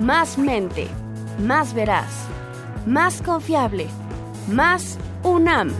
[0.00, 0.88] más mente,
[1.38, 2.08] más veraz,
[2.86, 3.86] más confiable,
[4.48, 5.70] más UNAM.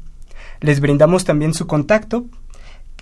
[0.60, 2.26] Les brindamos también su contacto,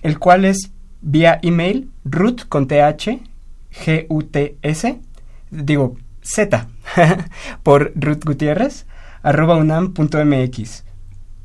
[0.03, 0.73] el cual es
[1.03, 3.21] vía email root con th
[3.73, 5.01] G-U-T-S,
[5.51, 6.69] digo Z,
[7.63, 8.87] por Ruth Gutiérrez,
[9.23, 10.85] arroba unam.mx.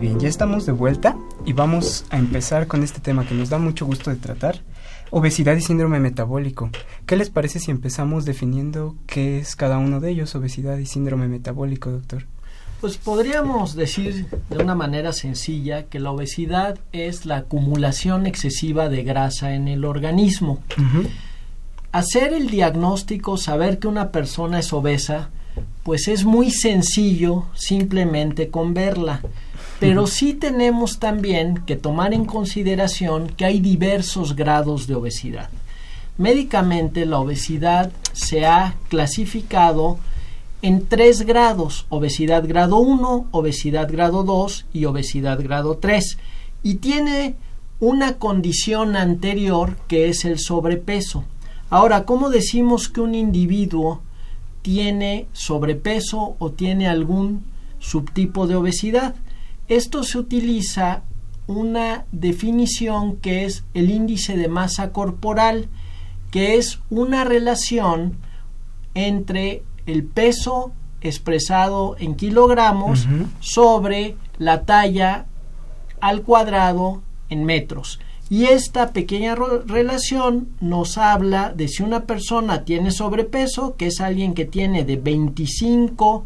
[0.00, 3.58] Bien, ya estamos de vuelta y vamos a empezar con este tema que nos da
[3.58, 4.62] mucho gusto de tratar,
[5.10, 6.70] obesidad y síndrome metabólico.
[7.06, 11.28] ¿Qué les parece si empezamos definiendo qué es cada uno de ellos, obesidad y síndrome
[11.28, 12.24] metabólico, doctor?
[12.80, 19.04] Pues podríamos decir de una manera sencilla que la obesidad es la acumulación excesiva de
[19.04, 20.58] grasa en el organismo.
[21.92, 25.30] Hacer el diagnóstico, saber que una persona es obesa,
[25.84, 29.22] pues es muy sencillo simplemente con verla.
[29.78, 35.50] Pero sí tenemos también que tomar en consideración que hay diversos grados de obesidad.
[36.18, 39.98] Médicamente la obesidad se ha clasificado
[40.62, 46.16] en tres grados, obesidad grado 1, obesidad grado 2 y obesidad grado 3,
[46.62, 47.34] y tiene
[47.78, 51.24] una condición anterior que es el sobrepeso.
[51.68, 54.00] Ahora, ¿cómo decimos que un individuo
[54.62, 57.44] tiene sobrepeso o tiene algún
[57.78, 59.14] subtipo de obesidad?
[59.68, 61.02] Esto se utiliza
[61.46, 65.68] una definición que es el índice de masa corporal,
[66.30, 68.18] que es una relación
[68.94, 73.06] entre el peso expresado en kilogramos
[73.40, 75.26] sobre la talla
[76.00, 78.00] al cuadrado en metros.
[78.28, 79.36] Y esta pequeña
[79.66, 84.96] relación nos habla de si una persona tiene sobrepeso, que es alguien que tiene de
[84.96, 86.24] 25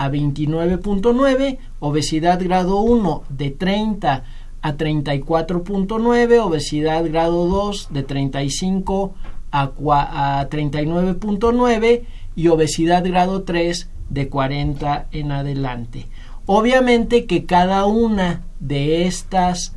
[0.00, 4.24] a 29.9, obesidad grado 1 de 30
[4.62, 9.14] a 34.9, obesidad grado 2 de 35
[9.50, 12.04] a, a 39.9
[12.34, 16.06] y obesidad grado 3 de 40 en adelante.
[16.46, 19.76] Obviamente que cada una de estas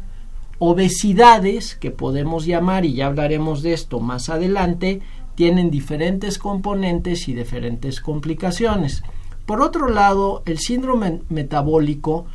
[0.58, 5.02] obesidades, que podemos llamar, y ya hablaremos de esto más adelante,
[5.36, 9.04] tienen diferentes componentes y diferentes complicaciones.
[9.46, 12.26] Por otro lado, el síndrome metabólico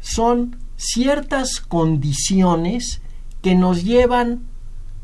[0.00, 3.02] son ciertas condiciones
[3.42, 4.42] que nos llevan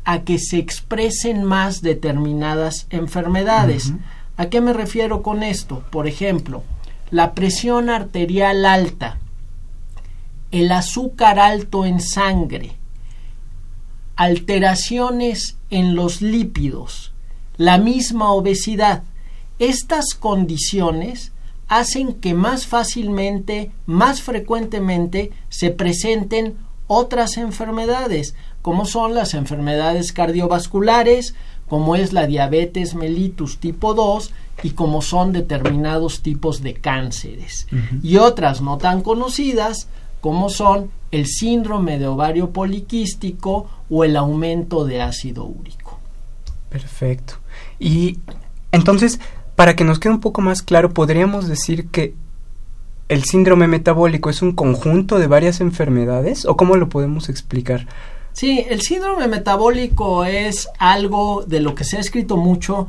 [0.05, 3.93] a que se expresen más determinadas enfermedades.
[4.37, 5.83] ¿A qué me refiero con esto?
[5.91, 6.63] Por ejemplo,
[7.11, 9.17] la presión arterial alta,
[10.51, 12.77] el azúcar alto en sangre,
[14.15, 17.13] alteraciones en los lípidos,
[17.57, 19.03] la misma obesidad.
[19.59, 21.31] Estas condiciones
[21.67, 26.55] hacen que más fácilmente, más frecuentemente se presenten
[26.87, 31.35] otras enfermedades, como son las enfermedades cardiovasculares,
[31.67, 34.31] como es la diabetes mellitus tipo 2
[34.63, 37.67] y como son determinados tipos de cánceres.
[38.01, 39.87] Y otras no tan conocidas
[40.21, 45.99] como son el síndrome de ovario poliquístico o el aumento de ácido úrico.
[46.69, 47.35] Perfecto.
[47.79, 48.19] Y
[48.71, 49.19] entonces,
[49.57, 52.13] para que nos quede un poco más claro, podríamos decir que
[53.09, 57.87] el síndrome metabólico es un conjunto de varias enfermedades o cómo lo podemos explicar?
[58.33, 62.87] Sí, el síndrome metabólico es algo de lo que se ha escrito mucho,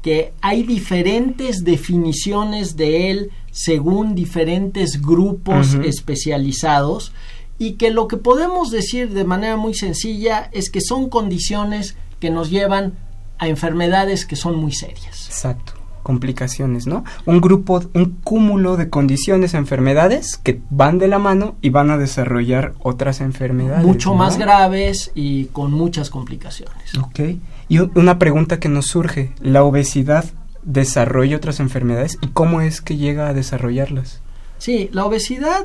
[0.00, 7.12] que hay diferentes definiciones de él según diferentes grupos especializados
[7.58, 12.30] y que lo que podemos decir de manera muy sencilla es que son condiciones que
[12.30, 12.94] nos llevan
[13.36, 15.26] a enfermedades que son muy serias.
[15.26, 15.75] Exacto
[16.06, 17.02] complicaciones, ¿no?
[17.24, 21.98] Un grupo, un cúmulo de condiciones, enfermedades que van de la mano y van a
[21.98, 23.84] desarrollar otras enfermedades.
[23.84, 26.96] Mucho más graves y con muchas complicaciones.
[26.96, 27.40] Ok.
[27.68, 30.24] Y una pregunta que nos surge, ¿la obesidad
[30.62, 34.20] desarrolla otras enfermedades y cómo es que llega a desarrollarlas?
[34.58, 35.64] Sí, la obesidad...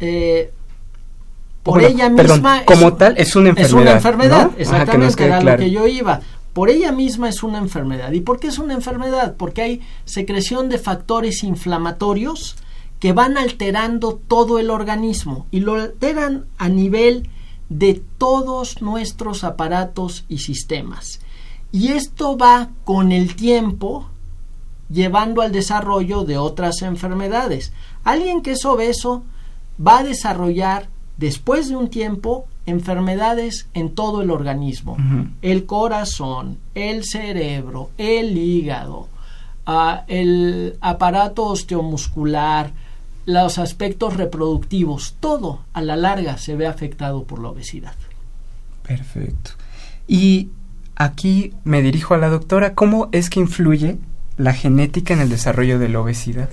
[0.00, 0.50] Eh,
[1.62, 3.78] por ella misma como tal es una enfermedad.
[3.78, 6.20] Es una enfermedad, exactamente, era lo que yo iba
[6.54, 8.12] por ella misma es una enfermedad.
[8.12, 9.34] ¿Y por qué es una enfermedad?
[9.36, 12.56] Porque hay secreción de factores inflamatorios
[13.00, 17.28] que van alterando todo el organismo y lo alteran a nivel
[17.68, 21.20] de todos nuestros aparatos y sistemas.
[21.72, 24.08] Y esto va con el tiempo
[24.88, 27.72] llevando al desarrollo de otras enfermedades.
[28.04, 29.24] Alguien que es obeso
[29.84, 34.96] va a desarrollar después de un tiempo enfermedades en todo el organismo,
[35.42, 39.08] el corazón, el cerebro, el hígado,
[39.66, 42.72] ah, el aparato osteomuscular,
[43.26, 47.94] los aspectos reproductivos, todo a la larga se ve afectado por la obesidad.
[48.86, 49.52] Perfecto.
[50.06, 50.50] Y
[50.96, 53.96] aquí me dirijo a la doctora, ¿cómo es que influye
[54.36, 56.50] la genética en el desarrollo de la obesidad?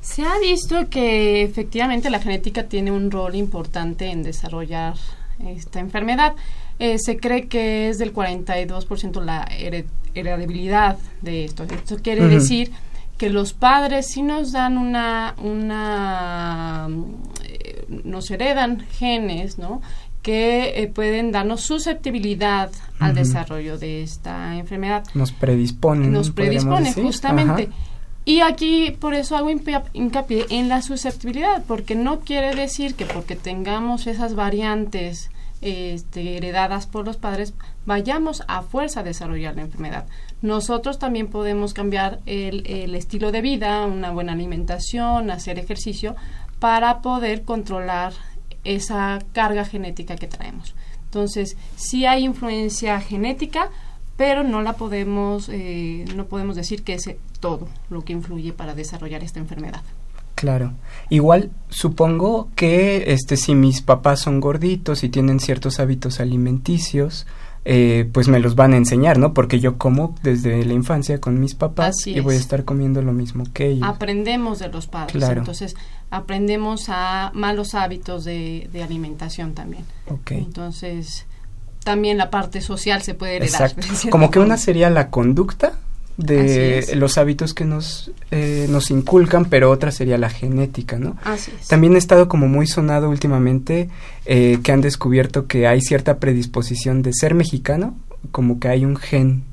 [0.00, 4.94] Se ha visto que efectivamente la genética tiene un rol importante en desarrollar
[5.46, 6.34] esta enfermedad.
[6.78, 9.48] Eh, se cree que es del 42% la
[10.14, 11.64] heredabilidad de esto.
[11.64, 12.70] Esto quiere decir
[13.16, 16.88] que los padres sí nos dan una, una
[17.44, 19.82] eh, nos heredan genes, ¿no?
[20.22, 25.04] que eh, pueden darnos susceptibilidad al desarrollo de esta enfermedad.
[25.14, 26.12] Nos predisponen.
[26.12, 27.70] Nos predisponen, justamente.
[28.24, 33.36] Y aquí por eso hago hincapié en la susceptibilidad, porque no quiere decir que porque
[33.36, 37.54] tengamos esas variantes este, heredadas por los padres,
[37.86, 40.06] vayamos a fuerza a desarrollar la enfermedad.
[40.42, 46.16] Nosotros también podemos cambiar el, estilo de vida, una buena alimentación, hacer ejercicio,
[46.60, 48.12] para poder controlar
[48.64, 50.74] esa carga genética que traemos.
[51.04, 53.70] Entonces, sí hay influencia genética,
[54.16, 57.08] pero no la podemos, eh, no podemos decir que es
[57.40, 59.82] todo lo que influye para desarrollar esta enfermedad.
[60.38, 60.74] Claro.
[61.10, 67.26] Igual supongo que este si mis papás son gorditos y tienen ciertos hábitos alimenticios,
[67.64, 69.34] eh, pues me los van a enseñar, ¿no?
[69.34, 73.12] Porque yo como desde la infancia con mis papás y voy a estar comiendo lo
[73.12, 73.88] mismo que ellos.
[73.88, 75.40] Aprendemos de los padres, claro.
[75.40, 75.74] entonces
[76.08, 79.84] aprendemos a malos hábitos de, de alimentación también.
[80.08, 80.38] Okay.
[80.38, 81.26] Entonces
[81.82, 83.72] también la parte social se puede heredar.
[83.72, 84.08] Exacto.
[84.10, 85.72] Como que una sería la conducta
[86.18, 91.16] de los hábitos que nos, eh, nos inculcan, pero otra sería la genética, ¿no?
[91.24, 91.68] Así es.
[91.68, 93.88] También ha estado como muy sonado últimamente
[94.26, 97.96] eh, que han descubierto que hay cierta predisposición de ser mexicano,
[98.32, 99.44] como que hay un gen,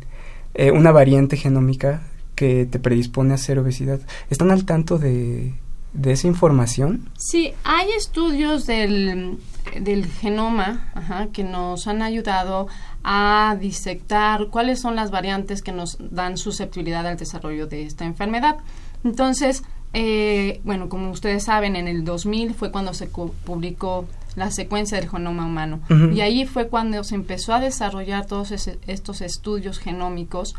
[0.55, 2.01] eh, una variante genómica
[2.33, 3.99] que te predispone a hacer obesidad.
[4.31, 5.53] ¿Están al tanto de,
[5.93, 7.09] de esa información?
[7.15, 9.37] Sí, hay estudios del,
[9.79, 12.67] del genoma ajá, que nos han ayudado
[13.03, 18.57] a disectar cuáles son las variantes que nos dan susceptibilidad al desarrollo de esta enfermedad.
[19.03, 24.05] Entonces, eh, bueno, como ustedes saben, en el 2000 fue cuando se publicó
[24.35, 25.79] la secuencia del genoma humano.
[26.13, 30.55] Y ahí fue cuando se empezó a desarrollar todos estos estudios genómicos.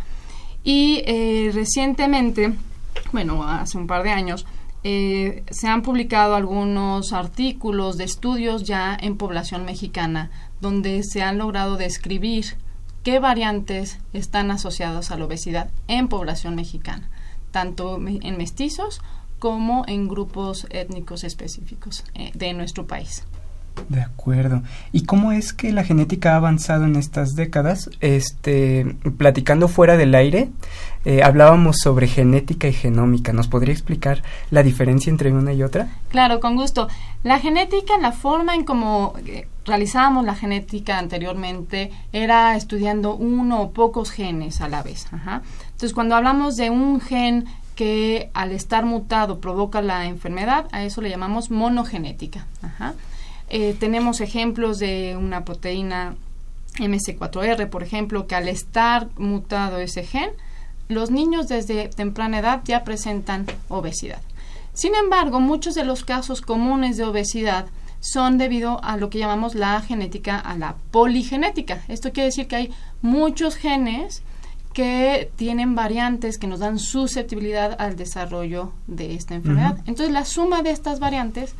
[0.64, 2.54] Y eh, recientemente,
[3.12, 4.46] bueno, hace un par de años,
[4.88, 11.38] eh, se han publicado algunos artículos de estudios ya en población mexicana donde se han
[11.38, 12.56] logrado describir
[13.02, 17.10] qué variantes están asociadas a la obesidad en población mexicana,
[17.50, 19.00] tanto en mestizos
[19.40, 23.24] como en grupos étnicos específicos eh, de nuestro país.
[23.88, 24.62] De acuerdo.
[24.92, 27.90] ¿Y cómo es que la genética ha avanzado en estas décadas?
[28.00, 30.48] Este, platicando fuera del aire,
[31.04, 33.32] eh, hablábamos sobre genética y genómica.
[33.32, 35.88] ¿Nos podría explicar la diferencia entre una y otra?
[36.08, 36.88] Claro, con gusto.
[37.22, 43.70] La genética, la forma en cómo eh, realizábamos la genética anteriormente, era estudiando uno o
[43.70, 45.06] pocos genes a la vez.
[45.12, 47.44] Entonces, cuando hablamos de un gen
[47.76, 52.46] que al estar mutado provoca la enfermedad, a eso le llamamos monogenética.
[52.62, 52.94] Ajá.
[53.48, 56.16] Eh, tenemos ejemplos de una proteína
[56.78, 60.30] MC4R, por ejemplo, que al estar mutado ese gen,
[60.88, 64.20] los niños desde temprana edad ya presentan obesidad.
[64.72, 67.66] Sin embargo, muchos de los casos comunes de obesidad
[68.00, 71.82] son debido a lo que llamamos la genética, a la poligenética.
[71.88, 74.22] Esto quiere decir que hay muchos genes
[74.74, 79.78] que tienen variantes que nos dan susceptibilidad al desarrollo de esta enfermedad.
[79.86, 81.54] Entonces, la suma de estas variantes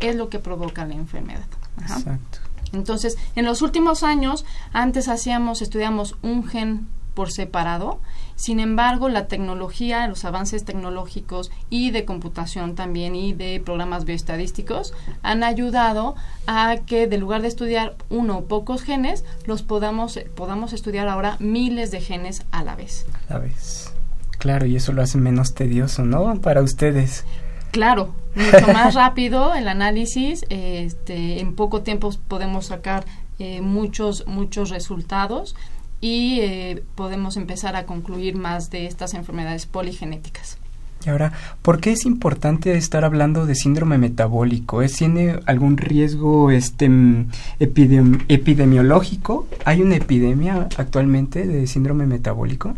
[0.00, 1.46] es lo que provoca la enfermedad.
[1.80, 2.38] Exacto.
[2.72, 8.00] Entonces, en los últimos años, antes hacíamos, estudiamos un gen por separado.
[8.36, 14.94] Sin embargo, la tecnología, los avances tecnológicos y de computación también y de programas bioestadísticos
[15.22, 16.14] han ayudado
[16.46, 21.36] a que de lugar de estudiar uno o pocos genes, los podamos, podamos estudiar ahora
[21.40, 23.06] miles de genes a la vez.
[23.28, 23.92] A la vez.
[24.38, 26.40] Claro, y eso lo hace menos tedioso, ¿no?
[26.40, 27.26] Para ustedes.
[27.70, 33.04] Claro, mucho más rápido el análisis, este, en poco tiempo podemos sacar
[33.38, 35.56] eh, muchos, muchos resultados
[36.00, 40.58] y eh, podemos empezar a concluir más de estas enfermedades poligenéticas.
[41.04, 44.82] Y ahora, ¿por qué es importante estar hablando de síndrome metabólico?
[44.82, 46.90] ¿Es, ¿Tiene algún riesgo este,
[47.58, 49.46] epidemiológico?
[49.64, 52.74] ¿Hay una epidemia actualmente de síndrome metabólico?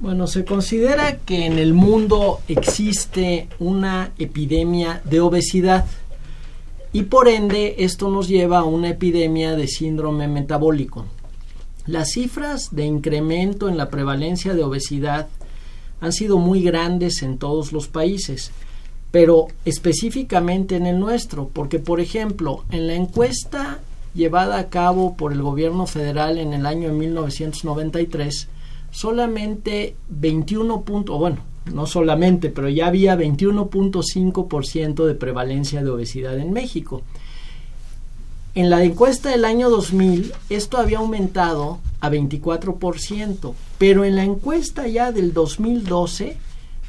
[0.00, 5.86] Bueno, se considera que en el mundo existe una epidemia de obesidad
[6.92, 11.06] y por ende esto nos lleva a una epidemia de síndrome metabólico.
[11.86, 15.28] Las cifras de incremento en la prevalencia de obesidad
[16.00, 18.50] han sido muy grandes en todos los países,
[19.10, 23.78] pero específicamente en el nuestro, porque por ejemplo, en la encuesta
[24.12, 28.48] llevada a cabo por el gobierno federal en el año 1993,
[28.94, 31.38] solamente 21 puntos, bueno,
[31.72, 37.02] no solamente, pero ya había 21.5% de prevalencia de obesidad en México.
[38.54, 44.86] En la encuesta del año 2000 esto había aumentado a 24%, pero en la encuesta
[44.86, 46.36] ya del 2012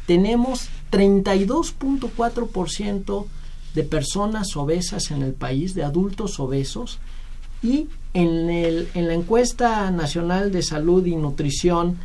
[0.05, 3.25] tenemos 32.4%
[3.73, 6.99] de personas obesas en el país, de adultos obesos,
[7.61, 11.97] y en, el, en la encuesta nacional de salud y nutrición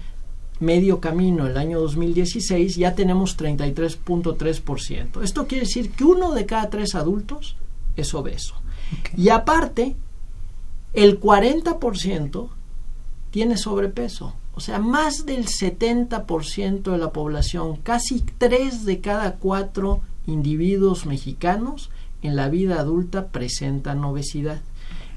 [0.61, 5.23] medio camino el año 2016 ya tenemos 33.3%.
[5.23, 7.57] Esto quiere decir que uno de cada tres adultos
[7.97, 8.55] es obeso.
[9.17, 9.97] Y aparte,
[10.93, 12.49] el 40%
[13.31, 14.35] tiene sobrepeso.
[14.55, 21.91] O sea, más del 70% de la población, casi tres de cada cuatro individuos mexicanos
[22.23, 24.61] en la vida adulta presentan obesidad.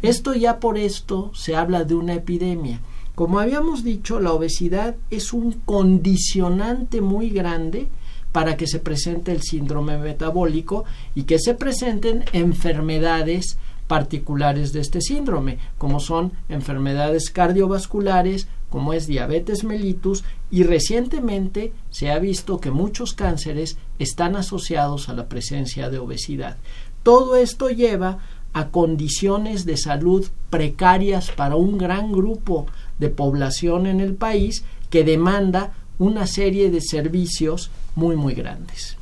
[0.04, 2.82] Esto ya por esto se habla de una epidemia.
[3.16, 7.88] Como habíamos dicho, la obesidad es un condicionante muy grande
[8.34, 10.84] para que se presente el síndrome metabólico
[11.16, 13.58] y que se presenten enfermedades
[13.88, 22.12] particulares de este síndrome, como son enfermedades cardiovasculares, como es diabetes mellitus, y recientemente se
[22.12, 26.58] ha visto que muchos cánceres están asociados a la presencia de obesidad.
[27.04, 28.20] Todo esto lleva
[28.54, 32.68] a condiciones de salud precarias para un gran grupo
[33.00, 38.98] de población en el país que demanda una serie de servicios muy, muy grandes.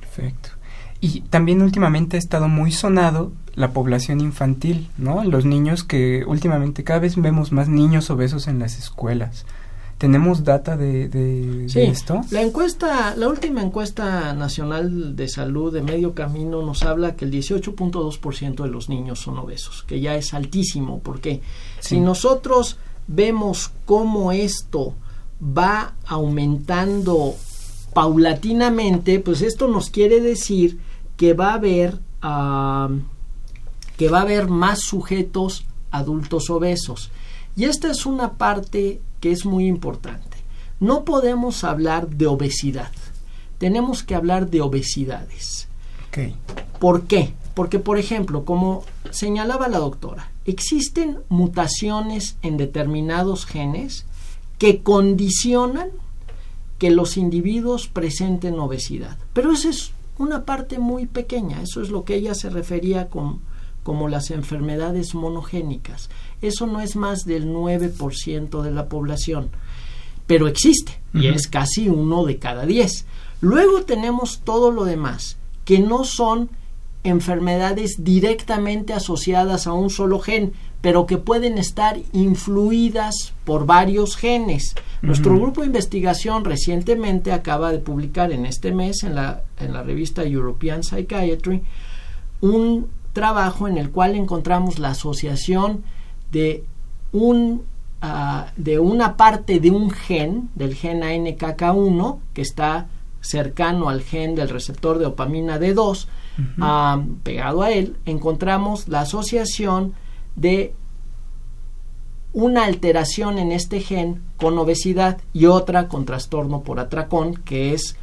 [0.00, 0.50] Perfecto.
[1.00, 5.24] Y también últimamente ha estado muy sonado la población infantil, ¿no?
[5.24, 9.44] Los niños que últimamente cada vez vemos más niños obesos en las escuelas.
[10.02, 12.22] ¿Tenemos data de, de, sí, esto?
[12.32, 17.30] La encuesta, la última encuesta nacional de salud de medio camino nos habla que el
[17.30, 21.40] 18.2% de los niños son obesos, que ya es altísimo, porque
[21.78, 24.94] si nosotros vemos cómo esto
[25.40, 27.36] va aumentando
[27.94, 30.80] paulatinamente, pues esto nos quiere decir
[31.16, 32.00] que va a haber
[33.96, 37.12] que va a haber más sujetos adultos obesos.
[37.54, 40.36] Y esta es una parte que es muy importante.
[40.80, 42.90] No podemos hablar de obesidad.
[43.56, 45.68] Tenemos que hablar de obesidades.
[46.80, 47.32] ¿Por qué?
[47.54, 54.06] Porque, por ejemplo, como señalaba la doctora, existen mutaciones en determinados genes
[54.58, 55.90] que condicionan
[56.78, 59.18] que los individuos presenten obesidad.
[59.32, 63.38] Pero esa es una parte muy pequeña, eso es lo que ella se refería con,
[63.84, 66.10] como las enfermedades monogénicas.
[66.42, 69.50] Eso no es más del 9% de la población,
[70.26, 73.06] pero existe y es casi uno de cada diez.
[73.40, 76.50] Luego tenemos todo lo demás, que no son
[77.04, 84.74] enfermedades directamente asociadas a un solo gen, pero que pueden estar influidas por varios genes.
[85.00, 89.82] Nuestro grupo de investigación recientemente acaba de publicar en este mes en la, en la
[89.82, 91.62] revista European Psychiatry
[92.40, 95.84] un trabajo en el cual encontramos la asociación
[96.32, 96.64] de
[97.12, 97.62] un
[98.00, 102.88] ah, de una parte de un gen, del gen ANKK1, que está
[103.20, 106.06] cercano al gen del receptor de dopamina D2,
[106.60, 109.94] ah, pegado a él, encontramos la asociación
[110.34, 110.74] de
[112.32, 117.96] una alteración en este gen con obesidad y otra con trastorno por atracón, que es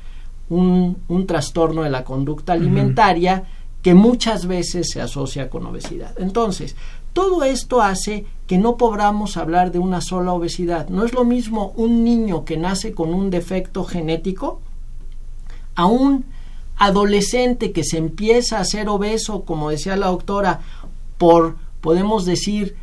[0.50, 3.44] un, trastorno de la conducta alimentaria
[3.82, 6.14] que muchas veces se asocia con obesidad.
[6.20, 6.76] Entonces,
[7.20, 10.88] todo esto hace que no podamos hablar de una sola obesidad.
[10.88, 14.62] No es lo mismo un niño que nace con un defecto genético
[15.76, 16.24] a un
[16.78, 20.62] adolescente que se empieza a ser obeso, como decía la doctora,
[21.18, 22.78] por, podemos decir,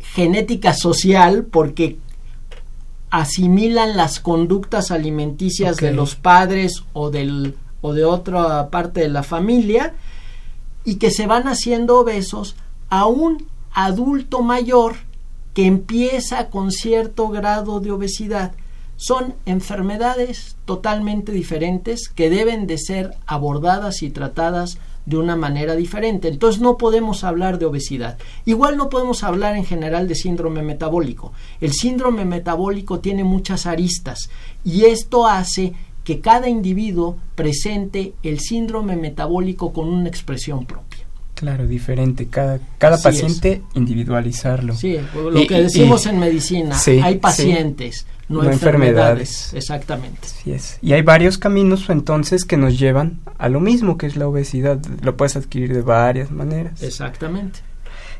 [0.00, 1.96] genética social, porque
[3.10, 9.22] asimilan las conductas alimenticias de los padres o del o de otra parte de la
[9.22, 9.94] familia
[10.84, 12.56] y que se van haciendo obesos
[12.90, 14.96] a un adulto mayor
[15.54, 18.52] que empieza con cierto grado de obesidad.
[18.96, 26.28] Son enfermedades totalmente diferentes que deben de ser abordadas y tratadas de una manera diferente.
[26.28, 28.18] Entonces no podemos hablar de obesidad.
[28.44, 31.32] Igual no podemos hablar en general de síndrome metabólico.
[31.60, 34.30] El síndrome metabólico tiene muchas aristas
[34.64, 35.72] y esto hace
[36.04, 40.87] que cada individuo presente el síndrome metabólico con una expresión propia.
[41.38, 42.26] Claro, diferente.
[42.26, 44.74] Cada, cada paciente individualizarlo.
[44.74, 49.54] Sí, lo que decimos en medicina, hay pacientes, no, enfermedades.
[49.54, 50.26] Exactamente.
[50.46, 50.78] es.
[50.82, 54.80] Y hay varios caminos entonces que nos llevan a lo mismo que es la obesidad.
[55.00, 56.82] Lo puedes adquirir de varias maneras.
[56.82, 57.60] Exactamente.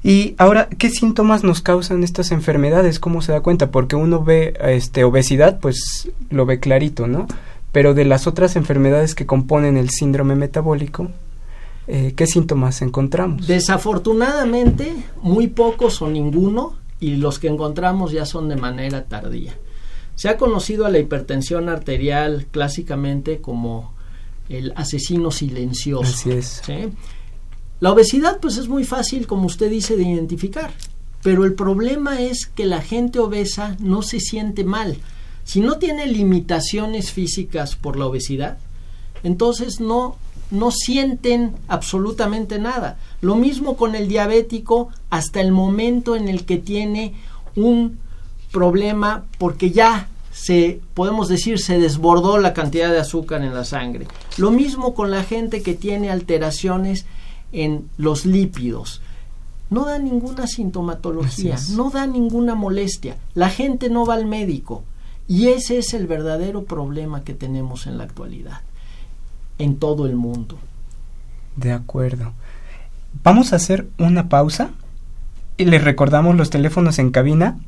[0.04, 3.00] Y ahora, ¿qué síntomas nos causan estas enfermedades?
[3.00, 3.72] ¿Cómo se da cuenta?
[3.72, 7.26] Porque uno ve este obesidad, pues lo ve clarito, ¿no?
[7.72, 11.10] Pero de las otras enfermedades que componen el síndrome metabólico,
[11.88, 13.46] eh, ¿qué síntomas encontramos?
[13.46, 19.54] Desafortunadamente, muy pocos o ninguno, y los que encontramos ya son de manera tardía.
[20.14, 23.94] Se ha conocido a la hipertensión arterial clásicamente como
[24.48, 26.02] el asesino silencioso.
[26.02, 26.62] Así es.
[27.80, 30.72] La obesidad, pues es muy fácil, como usted dice, de identificar.
[31.22, 34.98] Pero el problema es que la gente obesa no se siente mal
[35.48, 38.58] si no tiene limitaciones físicas por la obesidad,
[39.22, 40.18] entonces no,
[40.50, 42.98] no sienten absolutamente nada.
[43.20, 47.14] Lo mismo con el diabético hasta el momento en el que tiene
[47.56, 47.98] un
[48.50, 54.06] problema porque ya se podemos decir se desbordó la cantidad de azúcar en la sangre.
[54.36, 57.06] Lo mismo con la gente que tiene alteraciones
[57.52, 59.02] en los lípidos.
[59.70, 63.18] No da ninguna sintomatología, no da ninguna molestia.
[63.34, 64.84] La gente no va al médico.
[65.26, 68.62] Y ese es el verdadero problema que tenemos en la actualidad,
[69.58, 70.58] en todo el mundo.
[71.56, 72.32] De acuerdo.
[73.24, 74.70] Vamos a hacer una pausa
[75.56, 77.58] y les recordamos los teléfonos en cabina.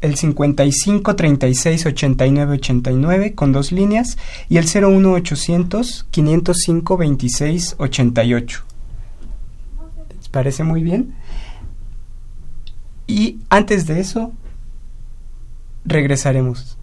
[0.00, 8.64] El 55 36 89 89 con dos líneas y el 01 800 505 26 88.
[10.16, 11.14] ¿Les parece muy bien?
[13.06, 14.32] Y antes de eso,
[15.84, 16.75] regresaremos.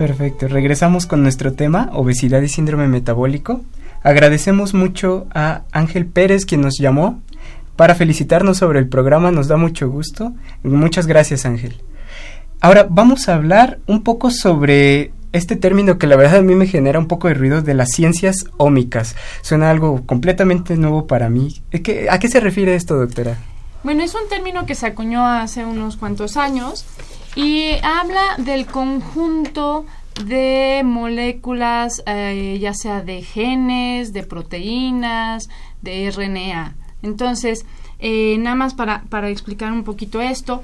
[0.00, 3.60] Perfecto, regresamos con nuestro tema, obesidad y síndrome metabólico.
[4.02, 7.20] Agradecemos mucho a Ángel Pérez quien nos llamó
[7.76, 10.32] para felicitarnos sobre el programa, nos da mucho gusto.
[10.62, 11.82] Muchas gracias Ángel.
[12.62, 16.66] Ahora vamos a hablar un poco sobre este término que la verdad a mí me
[16.66, 19.16] genera un poco de ruido de las ciencias ómicas.
[19.42, 21.60] Suena algo completamente nuevo para mí.
[22.08, 23.36] ¿A qué se refiere esto, doctora?
[23.84, 26.86] Bueno, es un término que se acuñó hace unos cuantos años
[27.36, 29.86] y habla del conjunto
[30.24, 35.48] de moléculas, eh, ya sea de genes, de proteínas,
[35.82, 36.74] de RNA.
[37.02, 37.64] Entonces,
[37.98, 40.62] eh, nada más para, para, explicar un poquito esto,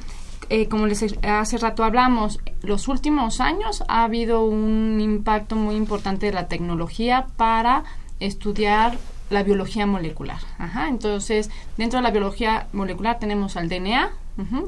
[0.49, 6.27] eh, como les hace rato hablamos, los últimos años ha habido un impacto muy importante
[6.27, 7.85] de la tecnología para
[8.21, 8.99] estudiar
[9.31, 10.41] la biología molecular.
[10.59, 14.11] Ajá, entonces, dentro de la biología molecular tenemos al DNA,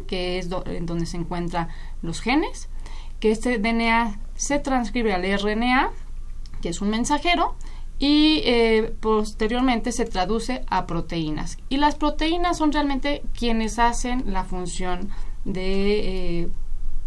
[0.07, 1.69] que es donde se encuentran
[2.03, 2.69] los genes,
[3.21, 5.91] que este DNA se transcribe al RNA,
[6.63, 7.55] que es un mensajero,
[7.99, 11.59] y eh, posteriormente se traduce a proteínas.
[11.69, 15.11] Y las proteínas son realmente quienes hacen la función
[15.45, 16.49] de, eh,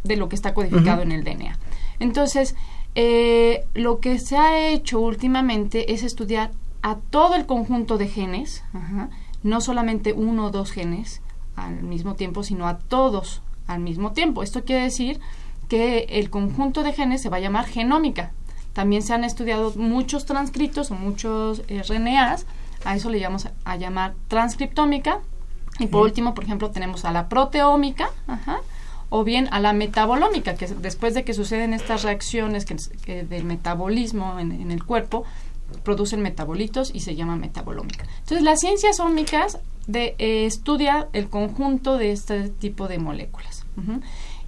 [0.04, 1.58] de lo que está codificado en el DNA.
[2.00, 2.56] Entonces,
[2.96, 8.64] eh, lo que se ha hecho últimamente es estudiar a todo el conjunto de genes,
[9.44, 11.22] no solamente uno o dos genes
[11.56, 14.44] al mismo tiempo, sino a todos al mismo tiempo.
[14.44, 15.20] Esto quiere decir
[15.70, 18.32] que el conjunto de genes se va a llamar genómica.
[18.74, 22.46] También se han estudiado muchos transcritos o muchos RNAs,
[22.84, 25.20] a eso le llamamos a llamar transcriptómica.
[25.80, 28.10] Y por último, por ejemplo, tenemos a la proteómica,
[29.10, 34.40] o bien a la metabolómica, que después de que suceden estas reacciones que, del metabolismo
[34.40, 35.26] en, el cuerpo,
[35.84, 38.06] producen metabolitos y se llama metabolómica.
[38.20, 43.66] Entonces, las ciencias ómicas de, eh, estudia el conjunto de este tipo de moléculas.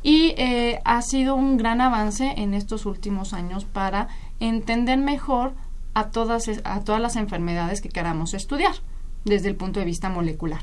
[0.04, 4.10] Y eh, ha sido un gran avance en estos últimos años para
[4.40, 5.54] entender mejor
[5.94, 8.74] a todas, a todas las enfermedades que queramos estudiar
[9.24, 10.62] desde el punto de vista molecular.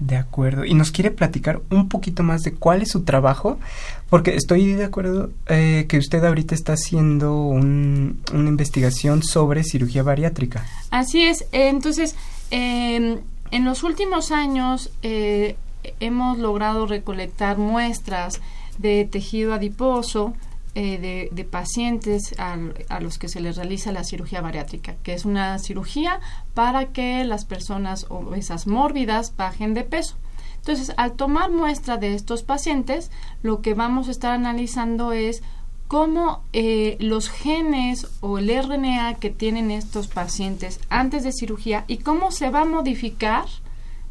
[0.00, 0.64] De acuerdo.
[0.64, 3.58] ¿Y nos quiere platicar un poquito más de cuál es su trabajo?
[4.08, 10.64] Porque estoy de acuerdo eh, que usted ahorita está haciendo una investigación sobre cirugía bariátrica.
[10.90, 11.46] Así es.
[11.52, 12.14] entonces,
[12.50, 13.18] em,
[13.50, 15.56] en los últimos años eh,
[16.00, 18.40] hemos logrado recolectar muestras
[18.78, 20.34] de tejido adiposo
[20.80, 22.56] eh, de, pacientes a,
[23.00, 26.20] los que se les realiza la cirugía bariátrica, que es una cirugía
[26.54, 30.14] para que las personas obesas mórbidas bajen de peso.
[30.58, 33.10] Entonces, al tomar muestra de estos pacientes,
[33.42, 35.42] lo que vamos a estar analizando es
[35.88, 41.96] cómo eh, los genes o el RNA que tienen estos pacientes antes de cirugía y
[41.96, 43.46] cómo se va a modificar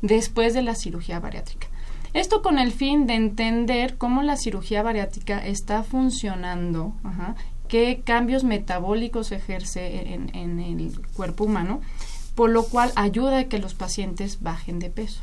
[0.02, 1.67] después de la cirugía bariátrica.
[2.18, 6.96] Esto con el fin de entender cómo la cirugía bariátrica está funcionando,
[7.68, 11.80] qué cambios metabólicos ejerce en, el cuerpo humano,
[12.34, 15.22] por lo cual ayuda a que los pacientes bajen de peso.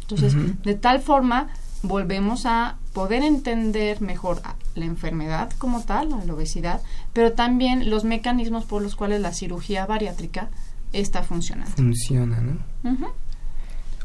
[0.00, 1.50] Entonces, de tal forma,
[1.84, 4.42] volvemos a poder entender mejor
[4.74, 6.80] la enfermedad como tal, la obesidad,
[7.12, 10.48] pero también los mecanismos por los cuales la cirugía bariátrica
[10.92, 11.70] está funcionando.
[11.76, 12.58] Funciona, ¿no?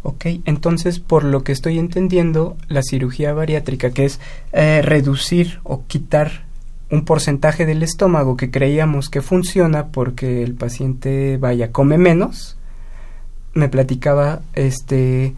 [0.08, 4.20] Ok, entonces por lo que estoy entendiendo, la cirugía bariátrica, que es
[4.54, 6.46] eh, reducir o quitar
[6.92, 12.56] un porcentaje del estómago que creíamos que funciona porque el paciente vaya come menos,
[13.56, 15.34] me platicaba este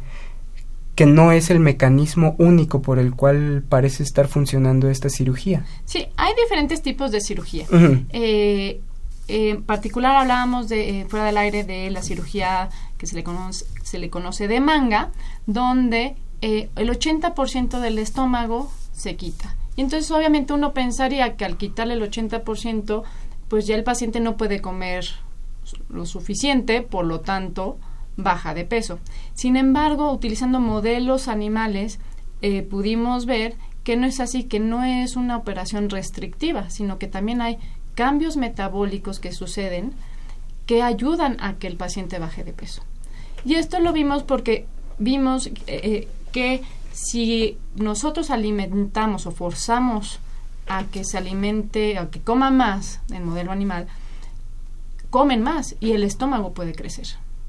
[0.95, 5.63] que no es el mecanismo único por el cual parece estar funcionando esta cirugía.
[5.86, 7.67] Sí, hay diferentes tipos de cirugía.
[8.12, 8.82] Eh,
[9.30, 13.65] en particular hablábamos de, eh, fuera del aire de la cirugía que se le conoce,
[13.88, 15.12] se le conoce de manga,
[15.45, 19.56] donde eh, el 80% del estómago se quita.
[19.76, 23.04] Y entonces obviamente uno pensaría que al quitarle el 80%,
[23.47, 25.06] pues ya el paciente no puede comer
[25.89, 27.78] lo suficiente, por lo tanto
[28.17, 29.00] baja de peso.
[29.34, 32.00] Sin embargo, utilizando modelos animales,
[32.41, 37.08] eh, pudimos ver que no es así, que no es una operación restrictiva, sino que
[37.08, 37.58] también hay
[37.95, 39.93] cambios metabólicos que suceden
[40.65, 42.84] que ayudan a que el paciente baje de peso.
[43.45, 44.65] Y esto lo vimos porque
[44.97, 50.19] vimos eh, eh, que si nosotros alimentamos o forzamos
[50.67, 53.88] a que se alimente, a que coma más en modelo animal,
[55.10, 57.08] comen más y el estómago puede crecer.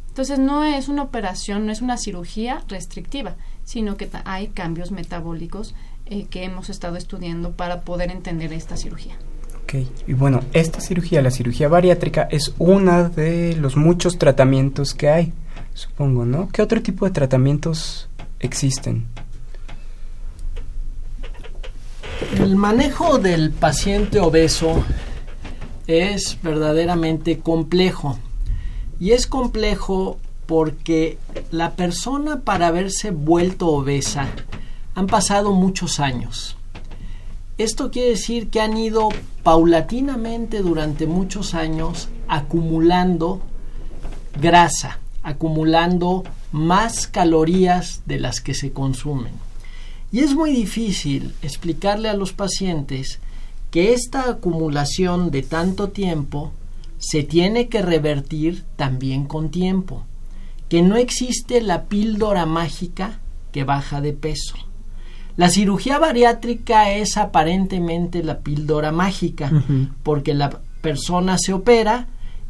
[0.09, 5.75] Entonces no es una operación, no es una cirugía restrictiva, sino que hay cambios metabólicos
[6.07, 9.17] eh, que hemos estado estudiando para poder entender esta cirugía.
[9.63, 9.75] Ok,
[10.07, 15.33] y bueno, esta cirugía, la cirugía bariátrica, es una de los muchos tratamientos que hay,
[15.79, 16.49] supongo, ¿no?
[16.49, 18.09] ¿Qué otro tipo de tratamientos
[18.41, 19.07] existen?
[22.37, 24.85] El manejo del paciente obeso
[25.87, 28.19] es verdaderamente complejo.
[28.99, 31.19] Y es complejo porque
[31.53, 34.27] la persona para haberse vuelto obesa
[34.97, 36.57] han pasado muchos años.
[37.57, 39.11] Esto quiere decir que han ido
[39.45, 43.41] paulatinamente durante muchos años acumulando
[44.41, 49.33] grasa, acumulando más calorías de las que se consumen.
[50.11, 53.21] Y es muy difícil explicarle a los pacientes
[53.71, 56.53] que esta acumulación de tanto tiempo
[56.99, 60.05] se tiene que revertir también con tiempo,
[60.71, 63.21] que no existe la píldora mágica
[63.53, 64.57] que baja de peso.
[65.37, 69.53] La cirugía bariátrica es aparentemente la píldora mágica,
[70.03, 72.09] porque la persona se opera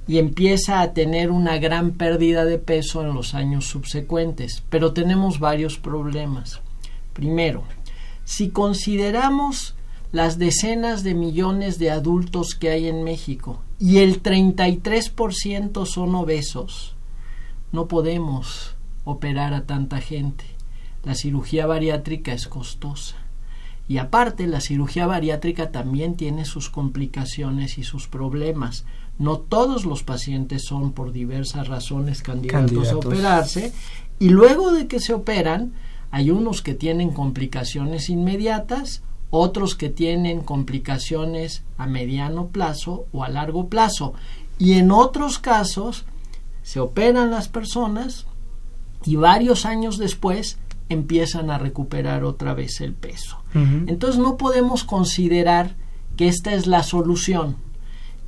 [0.09, 5.39] y empieza a tener una gran pérdida de peso en los años subsecuentes, pero tenemos
[5.39, 6.63] varios problemas.
[7.13, 7.63] Primero,
[8.25, 9.75] si consideramos
[10.11, 16.97] las decenas de millones de adultos que hay en México y el 33% son obesos,
[17.71, 20.45] no podemos operar a tanta gente.
[21.05, 23.17] La cirugía bariátrica es costosa.
[23.89, 28.85] Y aparte, la cirugía bariátrica también tiene sus complicaciones y sus problemas.
[29.19, 33.73] No todos los pacientes son por diversas razones candidatos, a operarse.
[34.19, 35.73] Y luego de que se operan,
[36.11, 43.29] hay unos que tienen complicaciones inmediatas, otros que tienen complicaciones a mediano plazo o a
[43.29, 44.15] largo plazo.
[44.59, 46.05] Y en otros casos
[46.63, 48.27] se operan las personas
[49.05, 53.39] y varios años después empiezan a recuperar otra vez el peso.
[53.55, 55.75] Entonces no podemos considerar
[56.17, 57.57] que esta es la solución.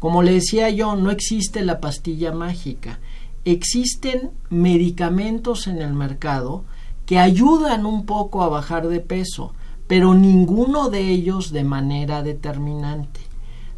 [0.01, 2.99] Como le decía yo, no existe la pastilla mágica.
[3.45, 6.65] Existen medicamentos en el mercado
[7.07, 9.53] que ayudan un poco a bajar de peso,
[9.87, 13.21] pero ninguno de ellos de manera determinante.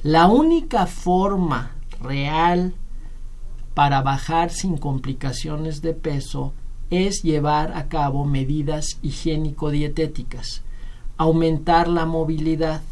[0.02, 2.74] La única forma real
[3.74, 6.52] para bajar sin complicaciones de peso
[6.90, 10.62] es llevar a cabo medidas higiénico-dietéticas,
[11.16, 12.82] aumentar la movilidad,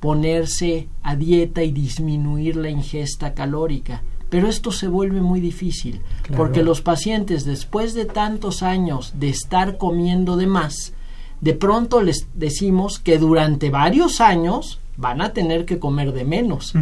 [0.00, 4.02] ponerse a dieta y disminuir la ingesta calórica.
[4.28, 6.00] Pero esto se vuelve muy difícil,
[6.36, 10.92] porque los pacientes después de tantos años de estar comiendo de más,
[11.40, 16.72] de pronto les decimos que durante varios años van a tener que comer de menos.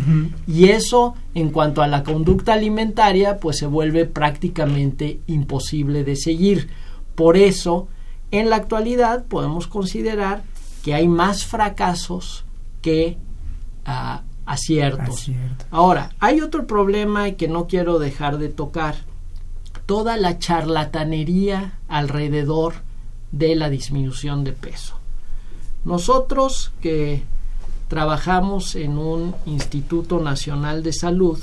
[0.46, 6.70] Y eso, en cuanto a la conducta alimentaria, pues se vuelve prácticamente imposible de seguir.
[7.14, 7.88] Por eso,
[8.30, 10.44] en la actualidad podemos considerar
[10.82, 12.44] que hay más fracasos
[12.84, 13.16] que
[13.86, 15.30] ah, aciertos.
[15.70, 18.96] Ahora, hay otro problema que no quiero dejar de tocar.
[19.86, 22.74] Toda la charlatanería alrededor
[23.32, 24.98] de la disminución de peso.
[25.86, 27.22] Nosotros que
[27.88, 31.38] trabajamos en un Instituto Nacional de Salud,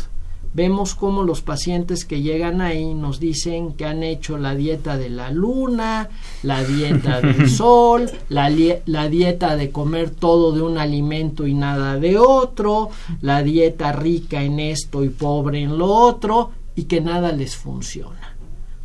[0.54, 5.10] vemos cómo los pacientes que llegan ahí nos dicen que han hecho la dieta de
[5.10, 6.10] la luna,
[6.44, 8.52] la dieta del sol, la,
[8.86, 12.90] la, dieta de comer todo de un alimento y nada de otro,
[13.22, 18.36] la dieta rica en esto y pobre en lo otro, y que nada les funciona.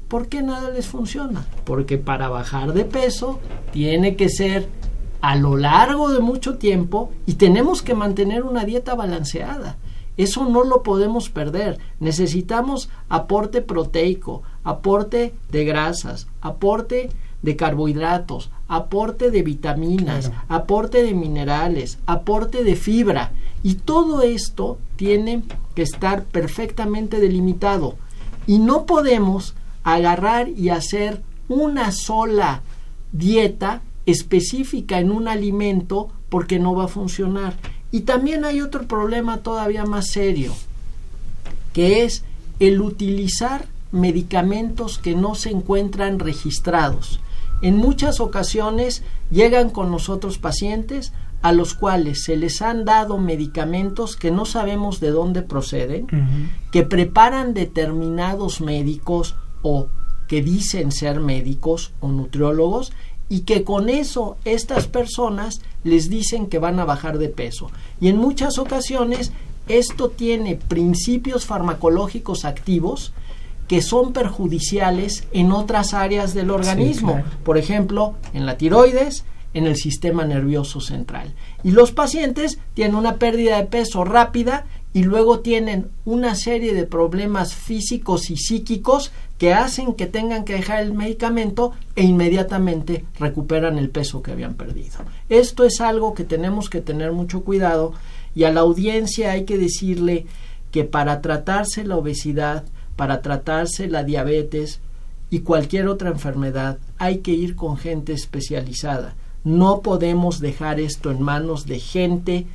[0.08, 1.44] ¿Por qué nada les funciona?
[1.64, 3.40] Porque para bajar de peso
[3.72, 4.68] tiene que ser
[5.20, 9.76] a lo largo de mucho tiempo y tenemos que mantener una dieta balanceada.
[10.16, 11.78] Eso no lo podemos perder.
[12.00, 17.10] Necesitamos aporte proteico, aporte de grasas, aporte
[17.42, 23.32] de carbohidratos, aporte de vitaminas, aporte de minerales, aporte de fibra.
[23.62, 25.42] Y todo esto tiene
[25.74, 27.96] que estar perfectamente delimitado.
[28.46, 32.62] Y no podemos agarrar y hacer una sola
[33.12, 37.56] dieta específica en un alimento porque no va a funcionar.
[37.96, 40.52] Y también hay otro problema todavía más serio,
[41.72, 42.24] que es
[42.60, 47.20] el utilizar medicamentos que no se encuentran registrados.
[47.62, 54.16] En muchas ocasiones llegan con nosotros pacientes a los cuales se les han dado medicamentos
[54.16, 56.06] que no sabemos de dónde proceden,
[56.72, 59.88] que preparan determinados médicos o
[60.28, 62.92] que dicen ser médicos o nutriólogos
[63.28, 67.70] y que con eso estas personas les dicen que van a bajar de peso.
[68.00, 69.32] Y en muchas ocasiones
[69.68, 73.12] esto tiene principios farmacológicos activos
[73.68, 79.76] que son perjudiciales en otras áreas del organismo, por ejemplo, en la tiroides, en el
[79.76, 81.34] sistema nervioso central.
[81.64, 86.84] Y los pacientes tienen una pérdida de peso rápida y luego tienen una serie de
[86.84, 93.78] problemas físicos y psíquicos que hacen que tengan que dejar el medicamento e inmediatamente recuperan
[93.78, 94.98] el peso que habían perdido.
[95.28, 97.92] Esto es algo que tenemos que tener mucho cuidado
[98.34, 100.26] y a la audiencia hay que decirle
[100.70, 102.64] que para tratarse la obesidad
[102.96, 104.80] para tratarse la diabetes
[105.30, 109.14] y cualquier otra enfermedad hay que ir con gente especializada.
[109.44, 112.46] No podemos dejar esto en manos de gente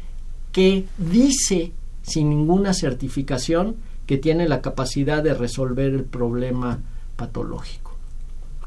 [0.51, 3.75] que dice sin ninguna certificación
[4.11, 6.79] que tiene la capacidad de resolver el problema
[7.15, 7.95] patológico.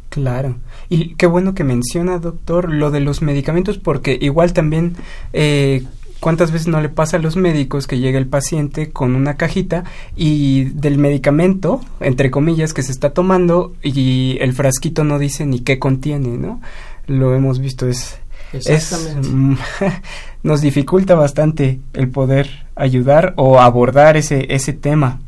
[0.08, 0.56] Claro.
[0.88, 4.96] Y qué bueno que menciona, doctor, lo de los medicamentos, porque igual también
[5.34, 5.84] eh,
[6.18, 9.84] ¿Cuántas veces no le pasa a los médicos que llega el paciente con una cajita
[10.16, 15.60] y del medicamento, entre comillas, que se está tomando y el frasquito no dice ni
[15.60, 16.62] qué contiene, ¿no?
[17.06, 18.18] Lo hemos visto, es...
[18.54, 19.62] Exactamente.
[20.42, 25.20] nos dificulta bastante el poder ayudar o abordar ese, ese tema.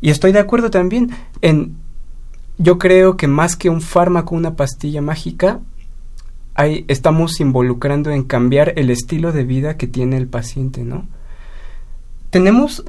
[0.00, 1.10] Y estoy de acuerdo también
[1.42, 1.76] en...
[2.58, 5.60] Yo creo que más que un fármaco, una pastilla mágica,
[6.88, 11.06] estamos involucrando en cambiar el estilo de vida que tiene el paciente, ¿no?
[12.30, 12.84] Tenemos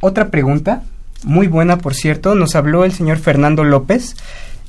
[0.00, 0.84] otra pregunta,
[1.24, 4.16] muy buena por cierto, nos habló el señor Fernando López,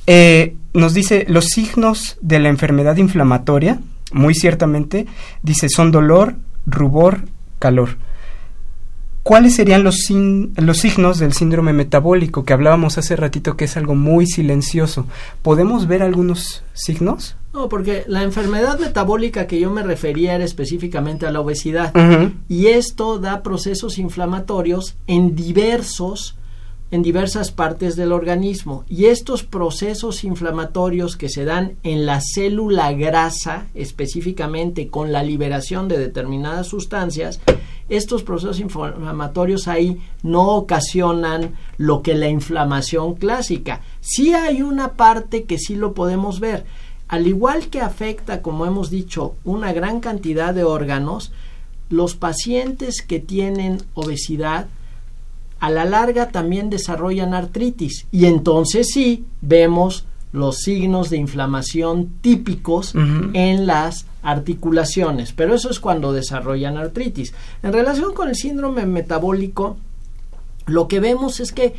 [0.06, 3.80] eh, nos dice los signos de la enfermedad inflamatoria,
[4.12, 5.06] muy ciertamente,
[5.42, 7.24] dice son dolor, rubor,
[7.58, 7.98] calor.
[9.22, 13.94] ¿Cuáles serían los, los signos del síndrome metabólico que hablábamos hace ratito que es algo
[13.94, 15.06] muy silencioso?
[15.42, 17.36] ¿Podemos ver algunos signos?
[17.52, 21.92] No, porque la enfermedad metabólica que yo me refería era específicamente a la obesidad.
[22.48, 26.37] Y esto da procesos inflamatorios en diversos
[26.90, 28.84] en diversas partes del organismo.
[28.88, 35.88] Y estos procesos inflamatorios que se dan en la célula grasa específicamente con la liberación
[35.88, 37.40] de determinadas sustancias
[37.88, 43.80] estos procesos inflamatorios ahí no ocasionan lo que la inflamación clásica.
[44.00, 46.66] Sí hay una parte que sí lo podemos ver.
[47.08, 51.32] Al igual que afecta, como hemos dicho, una gran cantidad de órganos,
[51.88, 54.66] los pacientes que tienen obesidad
[55.60, 62.94] a la larga también desarrollan artritis y entonces sí vemos los signos de inflamación típicos
[62.94, 67.32] en las articulaciones, pero eso es cuando desarrollan artritis.
[67.62, 69.78] En relación con el síndrome metabólico,
[70.66, 71.74] lo que vemos es que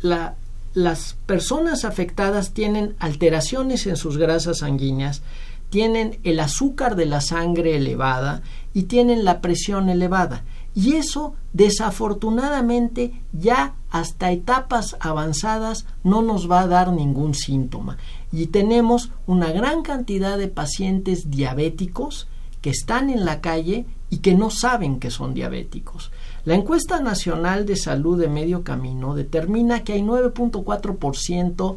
[0.00, 0.36] la
[0.74, 5.22] las personas afectadas tienen alteraciones en sus grasas sanguíneas,
[5.68, 10.44] tienen el azúcar de la sangre elevada y tienen la presión elevada.
[10.74, 17.98] Y eso, desafortunadamente, ya hasta etapas avanzadas no nos va a dar ningún síntoma.
[18.32, 22.28] Y tenemos una gran cantidad de pacientes diabéticos
[22.60, 26.12] que están en la calle y que no saben que son diabéticos.
[26.44, 31.76] La encuesta nacional de salud de medio camino determina que hay 9.4%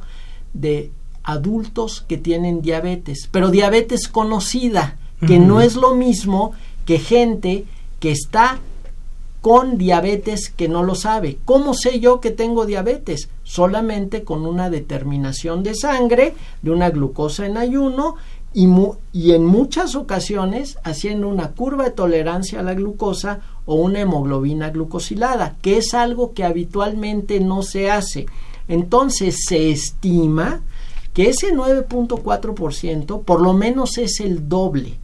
[0.53, 0.91] de
[1.23, 6.51] adultos que tienen diabetes, pero diabetes conocida, que no es lo mismo
[6.85, 7.63] que gente
[8.01, 8.59] que está
[9.43, 11.37] con diabetes que no lo sabe.
[11.43, 13.27] ¿Cómo sé yo que tengo diabetes?
[13.43, 18.15] Solamente con una determinación de sangre, de una glucosa en ayuno
[18.53, 24.69] y, en muchas ocasiones haciendo una curva de tolerancia a la glucosa o una hemoglobina
[24.69, 28.27] glucosilada, que es algo que habitualmente no se hace.
[28.69, 30.61] Entonces se estima
[31.13, 35.02] que ese 9.4% por lo menos es el doble.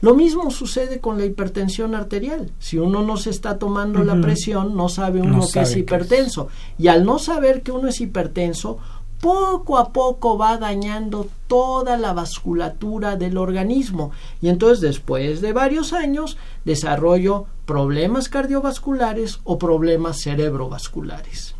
[0.00, 2.50] Lo mismo sucede con la hipertensión arterial.
[2.58, 6.48] Si uno no se está tomando la presión, no sabe uno que es hipertenso.
[6.78, 8.78] Y al no saber que uno es hipertenso,
[9.20, 15.92] poco a poco va dañando toda la vasculatura del organismo y entonces después de varios
[15.92, 21.54] años desarrollo problemas cardiovasculares o problemas cerebrovasculares.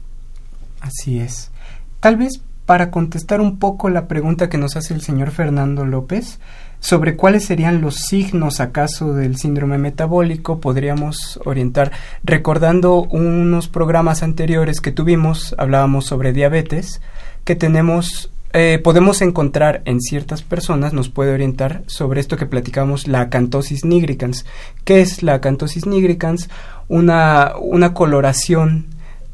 [0.80, 1.50] Así es.
[2.00, 6.40] Tal vez para contestar un poco la pregunta que nos hace el señor Fernando López
[6.80, 11.92] sobre cuáles serían los signos acaso del síndrome metabólico, podríamos orientar
[12.24, 17.00] recordando unos programas anteriores que tuvimos, hablábamos sobre diabetes,
[17.44, 23.06] que tenemos eh, podemos encontrar en ciertas personas, nos puede orientar sobre esto que platicamos,
[23.06, 24.44] la acantosis nigricans.
[24.84, 26.50] ¿Qué es la acantosis nigricans?
[26.88, 28.86] Una, una coloración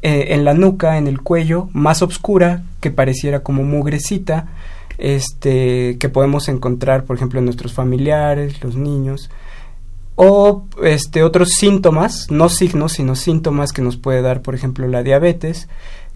[0.03, 4.49] eh, en la nuca, en el cuello, más oscura, que pareciera como mugrecita,
[4.97, 9.29] este, que podemos encontrar, por ejemplo, en nuestros familiares, los niños,
[10.15, 15.03] o este, otros síntomas, no signos, sino síntomas que nos puede dar, por ejemplo, la
[15.03, 15.67] diabetes,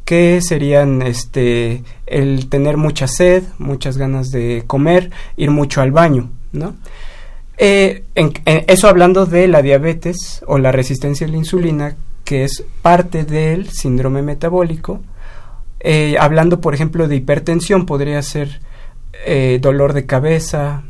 [0.05, 6.32] que serían este el tener mucha sed, muchas ganas de comer, ir mucho al baño.
[7.57, 13.23] Eh, eso hablando de la diabetes o la resistencia a la insulina, que es parte
[13.23, 14.99] del síndrome metabólico.
[15.79, 18.61] Eh, hablando, por ejemplo, de hipertensión, podría ser
[19.26, 20.84] eh, dolor de cabeza,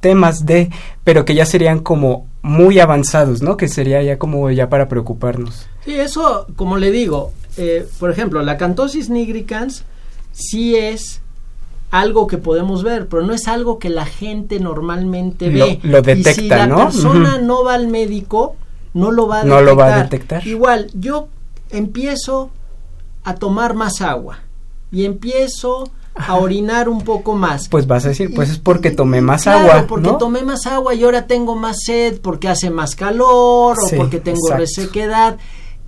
[0.00, 0.70] temas de,
[1.04, 3.56] pero que ya serían como muy avanzados, ¿no?
[3.56, 5.66] Que sería ya como ya para preocuparnos.
[5.84, 9.84] Sí, eso, como le digo, eh, por ejemplo, la cantosis nigricans
[10.32, 11.20] sí es
[11.90, 15.80] algo que podemos ver, pero no es algo que la gente normalmente ve.
[15.82, 18.56] Lo, detecta, y si la persona no va al médico,
[18.94, 20.46] no lo va a no Lo va a detectar.
[20.46, 21.28] Igual, yo
[21.70, 22.50] empiezo
[23.24, 24.40] a tomar más agua
[24.90, 27.68] y empiezo a orinar un poco más.
[27.68, 29.86] Pues vas a decir, pues es porque tomé más agua.
[29.86, 34.20] porque tomé más agua y ahora tengo más sed, porque hace más calor o porque
[34.20, 35.38] tengo resequedad.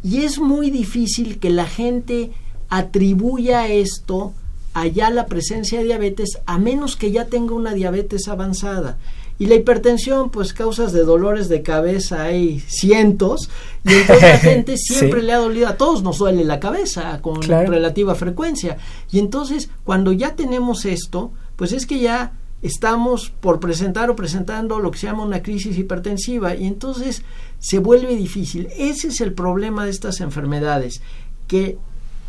[0.03, 2.31] Y es muy difícil que la gente
[2.69, 4.33] atribuya esto
[4.73, 8.99] allá la presencia de diabetes a menos que ya tenga una diabetes avanzada.
[9.41, 13.49] Y la hipertensión, pues causas de dolores de cabeza hay cientos,
[13.87, 17.41] y entonces la gente siempre le ha dolido, a todos nos duele la cabeza con
[17.41, 18.77] relativa frecuencia.
[19.11, 24.79] Y entonces, cuando ya tenemos esto, pues es que ya estamos por presentar o presentando
[24.79, 27.23] lo que se llama una crisis hipertensiva, y entonces
[27.61, 28.69] se vuelve difícil.
[28.77, 31.01] Ese es el problema de estas enfermedades,
[31.49, 31.79] que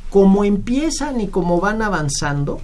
[0.10, 2.62] como empiezan y como van avanzando,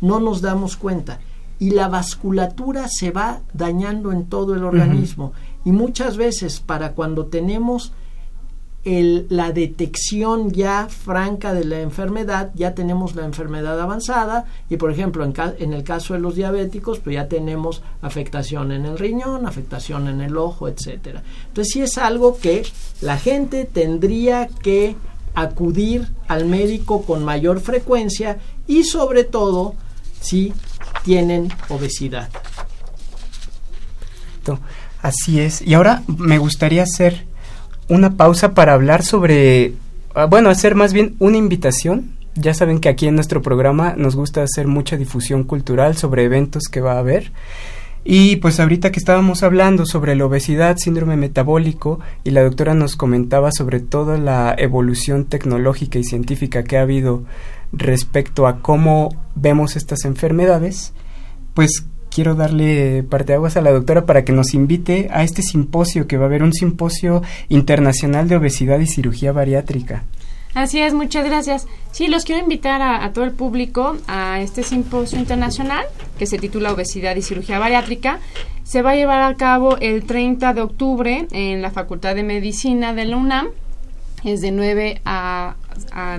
[0.00, 1.18] no nos damos cuenta
[1.60, 5.32] y la vasculatura se va dañando en todo el organismo.
[5.64, 7.92] Y muchas veces para cuando tenemos
[8.84, 14.90] el, la detección ya franca de la enfermedad, ya tenemos la enfermedad avanzada y por
[14.90, 19.46] ejemplo en, en, el caso de los diabéticos pues ya tenemos afectación en el riñón,
[19.46, 21.22] afectación en el ojo, etcétera.
[21.48, 22.66] Entonces sí es algo que
[23.02, 24.96] la gente tendría que
[25.34, 29.74] acudir al médico con mayor frecuencia y sobre todo
[30.20, 30.54] si
[31.04, 32.28] tienen obesidad.
[35.02, 35.62] Así es.
[35.62, 37.24] Y ahora me gustaría hacer
[37.88, 39.74] una pausa para hablar sobre,
[40.14, 42.12] ah, bueno, hacer más bien una invitación.
[42.34, 46.64] Ya saben que aquí en nuestro programa nos gusta hacer mucha difusión cultural sobre eventos
[46.70, 47.32] que va a haber.
[48.02, 52.96] Y pues ahorita que estábamos hablando sobre la obesidad, síndrome metabólico, y la doctora nos
[52.96, 57.24] comentaba sobre toda la evolución tecnológica y científica que ha habido
[57.72, 60.92] respecto a cómo vemos estas enfermedades,
[61.54, 65.42] pues quiero darle parte de aguas a la doctora para que nos invite a este
[65.42, 70.04] simposio que va a haber un simposio internacional de obesidad y cirugía bariátrica.
[70.54, 71.68] Así es, muchas gracias.
[71.92, 75.84] Sí, los quiero invitar a, todo el público a este simposio internacional
[76.18, 78.18] que se titula Obesidad y Cirugía Bariátrica.
[78.64, 82.94] Se va a llevar a cabo el 30 de octubre en la Facultad de Medicina
[82.94, 83.48] de la UNAM.
[84.24, 85.54] Es de 9 a,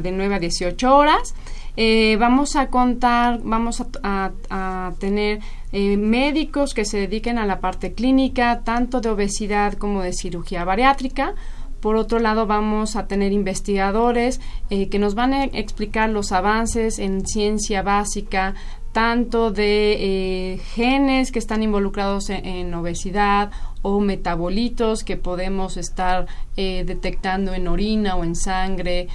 [0.01, 1.35] de 9 a 18 horas.
[1.77, 5.39] Eh, vamos a contar, vamos a, tener
[5.71, 10.65] eh, médicos que se dediquen a la parte clínica, tanto de obesidad como de cirugía
[10.65, 11.35] bariátrica.
[11.79, 14.39] Por otro lado, vamos a tener investigadores
[14.69, 18.53] eh, que nos van a explicar los avances en ciencia básica,
[18.91, 27.67] tanto de genes que están involucrados en, obesidad o metabolitos que podemos estar detectando en
[27.67, 29.07] orina o en sangre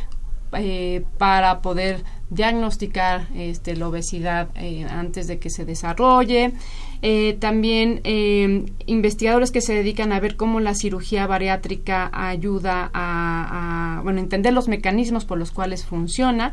[1.18, 6.52] para poder diagnosticar este, la obesidad eh, antes de que se desarrolle.
[7.02, 14.00] Eh, también eh, investigadores que se dedican a ver cómo la cirugía bariátrica ayuda a,
[14.02, 16.52] bueno, entender los mecanismos por los cuales funciona.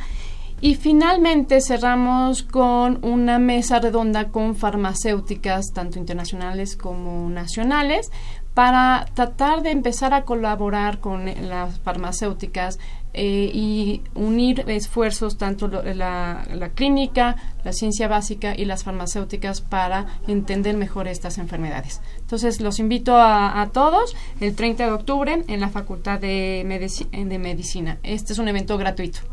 [0.63, 8.13] Y finalmente cerramos con una mesa redonda con farmacéuticas, tanto internacionales como nacionales,
[8.53, 12.79] para tratar de empezar a colaborar con las farmacéuticas
[13.13, 17.35] eh, y unir esfuerzos tanto la, la, clínica,
[17.65, 21.99] la ciencia básica y las farmacéuticas para entender mejor estas enfermedades.
[22.19, 26.63] Entonces, los invito a, todos el 30 de octubre en la Facultad de,
[27.11, 27.97] de Medicina.
[28.01, 29.32] Este es un evento gratuito.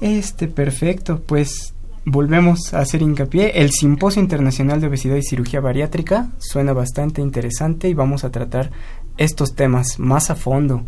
[0.00, 1.20] Este, perfecto.
[1.20, 3.60] Pues volvemos a hacer hincapié.
[3.60, 8.70] El Simposio Internacional de Obesidad y Cirugía Bariátrica suena bastante interesante y vamos a tratar
[9.16, 10.84] estos temas más a fondo.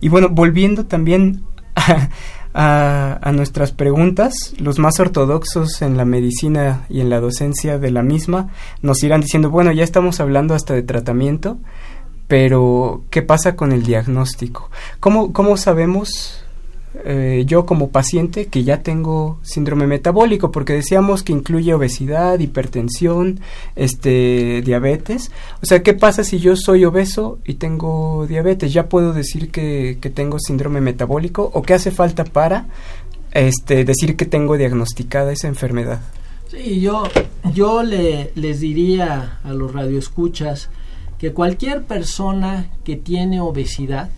[0.00, 1.42] Y bueno, volviendo también
[2.54, 8.02] a, nuestras preguntas, los más ortodoxos en la medicina y en la docencia de la
[8.02, 8.48] misma
[8.82, 11.58] nos irán diciendo, bueno, ya estamos hablando hasta de tratamiento,
[12.26, 14.70] pero ¿qué pasa con el diagnóstico?
[15.00, 16.39] ¿Cómo, cómo sabemos
[17.04, 23.40] eh, yo como paciente que ya tengo síndrome metabólico, porque decíamos que incluye obesidad, hipertensión,
[23.76, 25.30] este, diabetes.
[25.62, 28.72] O sea, ¿qué pasa si yo soy obeso y tengo diabetes?
[28.72, 31.50] ¿Ya puedo decir que, tengo síndrome metabólico?
[31.54, 32.66] ¿O qué hace falta para
[33.32, 36.00] este, decir que tengo diagnosticada esa enfermedad?
[36.48, 37.04] Sí, yo,
[37.54, 40.70] yo le, les diría a los radioescuchas
[41.18, 44.10] que cualquier persona que tiene obesidad,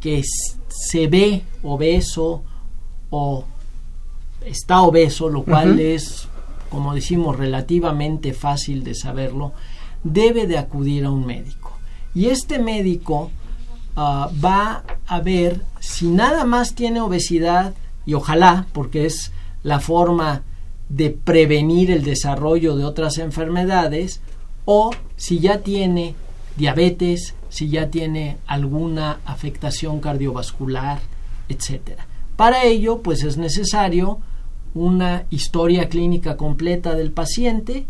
[0.00, 0.22] que
[0.68, 2.42] se ve obeso
[3.10, 3.44] o
[4.44, 6.28] está obeso, lo cual es,
[6.70, 9.52] como decimos, relativamente fácil de saberlo,
[10.04, 11.72] debe de acudir a un médico.
[12.14, 13.30] Y este médico
[13.96, 17.74] ah, va a ver si nada más tiene obesidad,
[18.06, 20.42] y ojalá, porque es la forma
[20.88, 24.20] de prevenir el desarrollo de otras enfermedades,
[24.64, 26.14] o si ya tiene
[26.56, 31.00] diabetes, si ya tiene alguna afectación cardiovascular,
[31.48, 32.06] etcétera.
[32.36, 34.18] Para ello, pues es necesario
[34.74, 37.86] una historia clínica completa del paciente,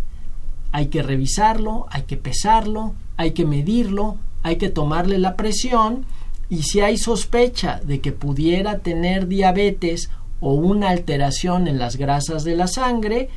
[0.73, 6.05] hay que revisarlo, hay que pesarlo, hay que medirlo, hay que tomarle la presión
[6.49, 12.45] y si hay sospecha de que pudiera tener diabetes o una alteración en las grasas
[12.45, 13.29] de la sangre,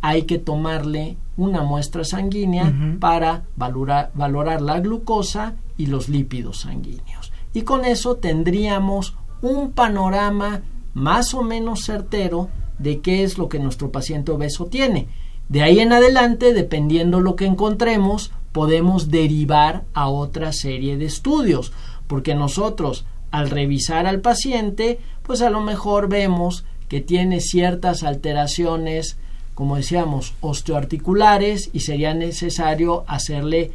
[0.00, 7.32] hay que tomarle una muestra sanguínea para valorar, valorar la glucosa y los lípidos sanguíneos.
[7.52, 10.62] Y con eso tendríamos un panorama
[10.94, 15.08] más o menos certero de qué es lo que nuestro paciente obeso tiene.
[15.48, 21.72] De ahí en adelante, dependiendo lo que encontremos, podemos derivar a otra serie de estudios,
[22.06, 29.18] porque nosotros al revisar al paciente, pues a lo mejor vemos que tiene ciertas alteraciones
[29.56, 33.72] como decíamos, osteoarticulares y sería necesario hacerle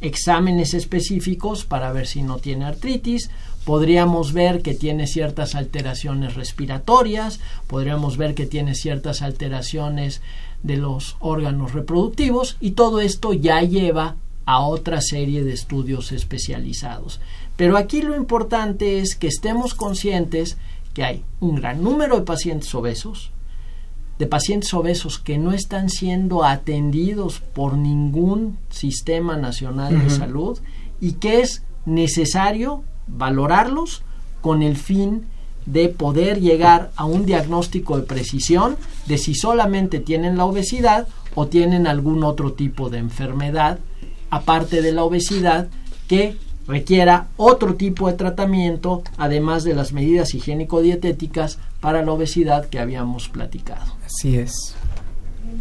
[0.00, 3.30] exámenes específicos para ver si no tiene artritis,
[3.64, 10.22] podríamos ver que tiene ciertas alteraciones respiratorias, podríamos ver que tiene ciertas alteraciones
[10.62, 14.14] de los órganos reproductivos y todo esto ya lleva
[14.46, 17.18] a otra serie de estudios especializados.
[17.56, 20.58] Pero aquí lo importante es que estemos conscientes
[20.92, 23.32] que hay un gran número de pacientes obesos,
[24.18, 30.58] de pacientes obesos que no están siendo atendidos por ningún sistema nacional de salud
[31.00, 34.02] y que es necesario valorarlos
[34.40, 35.26] con el fin
[35.66, 41.46] de poder llegar a un diagnóstico de precisión de si solamente tienen la obesidad o
[41.46, 43.78] tienen algún otro tipo de enfermedad
[44.30, 45.68] aparte de la obesidad
[46.06, 46.36] que
[46.66, 53.28] requiera otro tipo de tratamiento además de las medidas higiénico-dietéticas para la obesidad que habíamos
[53.28, 53.96] platicado.
[54.04, 54.74] Así es.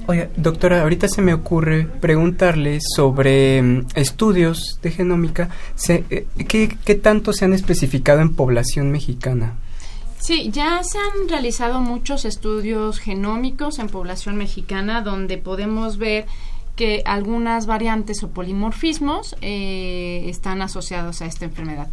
[0.07, 5.49] Oye, doctora, ahorita se me ocurre preguntarle sobre mm, estudios de genómica.
[5.87, 9.55] Eh, ¿qué, ¿Qué tanto se han especificado en población mexicana?
[10.19, 16.27] Sí, ya se han realizado muchos estudios genómicos en población mexicana donde podemos ver
[16.75, 21.89] que algunas variantes o polimorfismos eh, están asociados a esta enfermedad.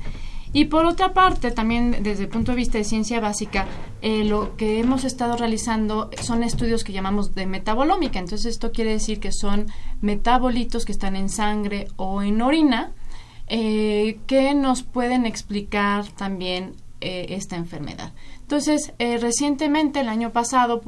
[0.53, 3.67] Y por otra parte, también desde el punto de vista de ciencia básica,
[4.03, 8.19] eh, lo que hemos estado realizando son estudios que llamamos de metabolómica.
[8.19, 9.67] Entonces, esto quiere decir que son
[10.01, 12.91] metabolitos que están en sangre o en orina
[13.47, 18.13] eh, que nos pueden explicar también esta enfermedad.
[18.43, 20.83] Entonces, recientemente, el año pasado,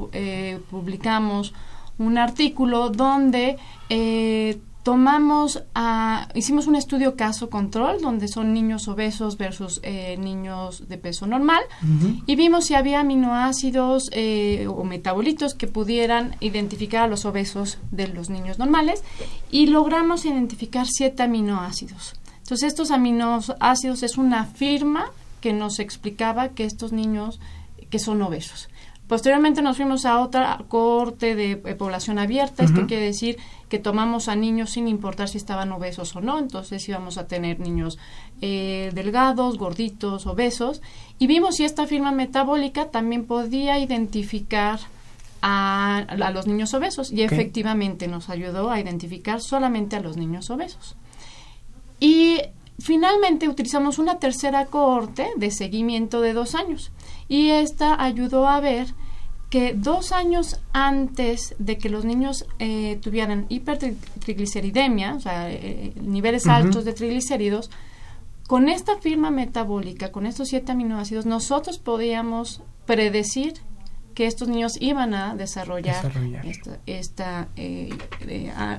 [0.69, 1.55] publicamos
[1.97, 3.57] un artículo donde
[4.83, 10.97] tomamos, a, hicimos un estudio caso control, donde son niños obesos versus eh, niños de
[10.97, 11.63] peso normal,
[12.25, 18.09] y vimos si había aminoácidos eh, o metabolitos que pudieran identificar a los obesos de
[18.09, 19.03] los niños normales,
[19.49, 22.15] y logramos identificar siete aminoácidos.
[22.39, 25.05] Entonces, estos aminoácidos es una firma
[25.39, 27.39] que nos explicaba que estos niños
[27.89, 28.67] que son obesos.
[29.13, 32.63] Posteriormente nos fuimos a otra corte de, población abierta.
[32.63, 33.37] Esto quiere decir
[33.69, 36.39] que tomamos a niños sin importar si estaban obesos o no.
[36.39, 37.99] Entonces íbamos a tener niños
[38.41, 40.81] eh, delgados, gorditos, obesos.
[41.19, 44.79] Y vimos si esta firma metabólica también podía identificar
[45.43, 47.11] a, los niños obesos.
[47.11, 50.95] Y efectivamente nos ayudó a identificar solamente a los niños obesos.
[51.99, 52.41] Y
[52.79, 56.91] finalmente utilizamos una tercera cohorte de seguimiento de dos años
[57.27, 58.87] y esta ayudó a ver
[59.53, 66.47] que dos años antes de que los niños eh, tuvieran hipertrigliceridemia, o sea, eh, niveles
[66.47, 67.69] altos de triglicéridos,
[68.47, 73.53] con esta firma metabólica, con estos siete aminoácidos, nosotros podíamos predecir
[74.15, 76.11] que estos niños iban a desarrollar,
[76.87, 77.91] esta, eh,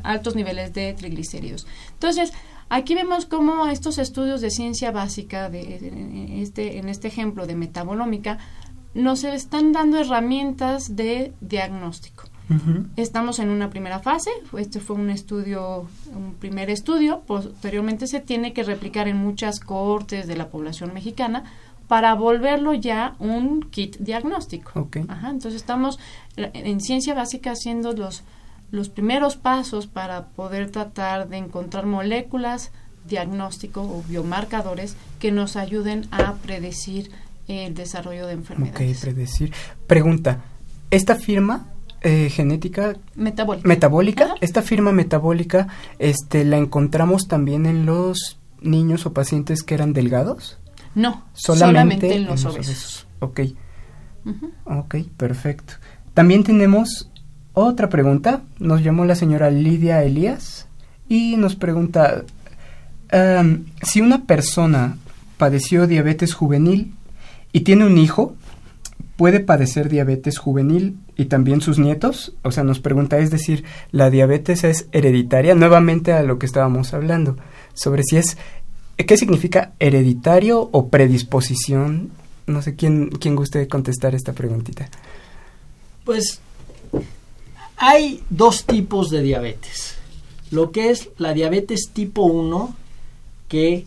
[0.03, 1.68] altos niveles de triglicéridos.
[1.93, 2.33] Entonces,
[2.70, 8.39] Aquí vemos cómo estos estudios de ciencia básica, de, este, en este ejemplo de metabolómica,
[8.95, 12.24] nos están dando herramientas de diagnóstico.
[12.97, 18.53] Estamos en una primera fase, este fue un estudio, un primer estudio, posteriormente se tiene
[18.53, 21.45] que replicar en muchas cohortes de la población mexicana
[21.88, 24.88] para volverlo ya un kit diagnóstico.
[24.95, 25.99] entonces estamos
[26.36, 28.22] en ciencia básica haciendo los
[28.74, 32.72] los primeros pasos para poder tratar de encontrar moléculas,
[33.07, 37.11] diagnóstico o biomarcadores que nos ayuden a predecir
[37.49, 38.97] el desarrollo de enfermedades.
[38.97, 39.53] Ok, predecir.
[39.86, 40.45] Pregunta,
[40.90, 41.68] ¿esta firma
[42.01, 45.68] eh, genética metabólica, metabólica esta firma metabólica
[45.99, 50.59] este, la encontramos también en los niños o pacientes que eran delgados?
[50.95, 53.07] No, solamente, en los, obesos.
[53.20, 53.40] Ok.
[54.64, 55.74] Ok, perfecto.
[56.14, 57.11] También tenemos
[57.55, 60.66] otra pregunta nos llamó la señora Lidia Elías
[61.09, 62.24] y nos pregunta
[63.11, 64.99] em, si una persona
[65.38, 66.95] padeció diabetes juvenil
[67.55, 68.34] y tiene un hijo,
[69.16, 72.34] ¿puede padecer diabetes juvenil y también sus nietos?
[72.42, 75.55] O sea, nos pregunta, es decir, ¿la diabetes es hereditaria?
[75.55, 77.36] Nuevamente a lo que estábamos hablando,
[77.72, 78.36] sobre si es,
[78.96, 82.11] ¿qué significa hereditario o predisposición?
[82.48, 84.88] No sé quién, quién guste contestar esta preguntita.
[86.05, 86.40] Pues
[87.76, 89.94] hay dos tipos de diabetes.
[90.50, 92.74] Lo que es la diabetes tipo 1,
[93.48, 93.86] que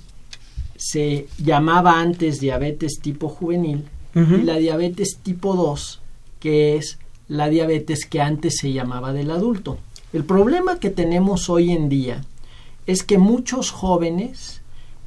[0.78, 6.01] se llamaba antes diabetes tipo juvenil, y la diabetes tipo 2,
[6.39, 6.97] que es
[7.28, 9.78] la diabetes que antes se llamaba del adulto.
[10.13, 12.23] El problema que tenemos hoy en día
[12.88, 14.61] es que muchos jóvenes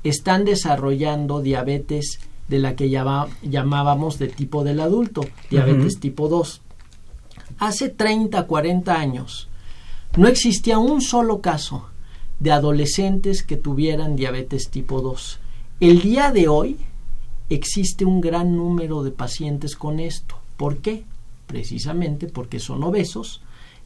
[0.04, 6.60] están desarrollando diabetes de la que llamábamos de tipo del adulto, diabetes tipo 2
[7.60, 9.48] hace 30, 40 años,
[10.16, 11.86] no existía un solo caso
[12.40, 15.38] de adolescentes que tuvieran diabetes tipo 2.
[15.80, 16.76] El día de hoy
[17.48, 20.36] existe un gran número de pacientes con esto.
[20.58, 21.04] ¿Por qué?
[21.46, 23.40] Precisamente porque son obesos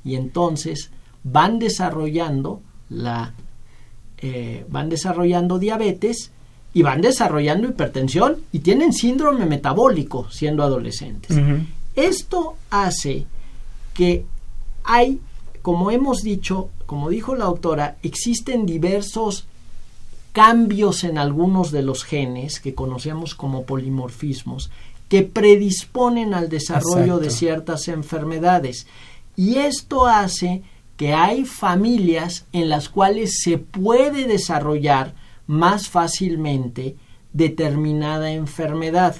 [0.04, 0.90] y entonces
[1.22, 3.32] van desarrollando la
[4.18, 6.32] eh, van desarrollando diabetes
[6.72, 11.38] y van desarrollando hipertensión y tienen síndrome metabólico siendo adolescentes.
[11.94, 13.26] Esto hace
[13.92, 14.26] que
[14.82, 15.20] hay,
[15.62, 19.46] como hemos dicho, como dijo la autora, existen diversos
[20.34, 24.68] cambios en algunos de los genes que conocemos como polimorfismos
[25.08, 28.88] que predisponen al desarrollo de ciertas enfermedades.
[29.36, 30.62] Y esto hace
[30.96, 35.14] que hay familias en las cuales se puede desarrollar
[35.46, 36.96] más fácilmente
[37.32, 39.14] determinada enfermedad.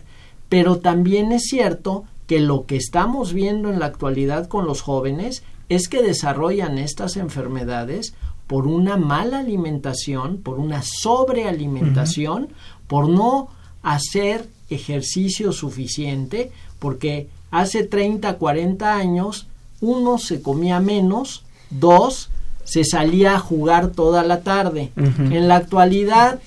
[0.48, 5.44] Pero también es cierto que lo que estamos viendo en la actualidad con los jóvenes
[5.68, 8.14] es que desarrollan estas enfermedades
[8.47, 12.49] por una mala alimentación, por una sobrealimentación,
[12.86, 13.49] por no
[13.82, 19.47] hacer ejercicio suficiente, porque hace 30, 40 años
[19.80, 22.30] uno se comía menos, dos
[22.64, 24.90] se salía a jugar toda la tarde.
[24.97, 26.40] En la actualidad,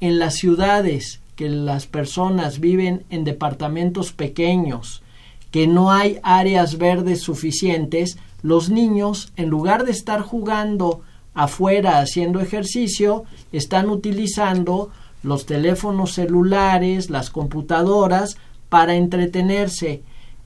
[0.00, 5.02] en las ciudades que las personas viven en departamentos pequeños,
[5.50, 11.02] que no hay áreas verdes suficientes, los niños, en lugar de estar jugando
[11.38, 13.22] afuera haciendo ejercicio,
[13.52, 14.90] están utilizando
[15.22, 18.36] los teléfonos celulares, las computadoras,
[18.68, 20.02] para entretenerse.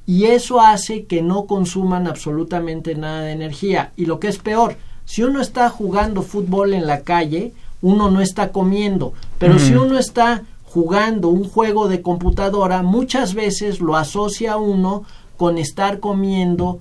[0.06, 3.92] Y eso hace que no consuman absolutamente nada de energía.
[3.96, 4.76] Y lo que es peor,
[5.06, 9.14] si uno está jugando fútbol en la calle, uno no está comiendo.
[9.38, 15.04] Pero si uno está jugando un juego de computadora, muchas veces lo asocia uno
[15.38, 16.80] con estar comiendo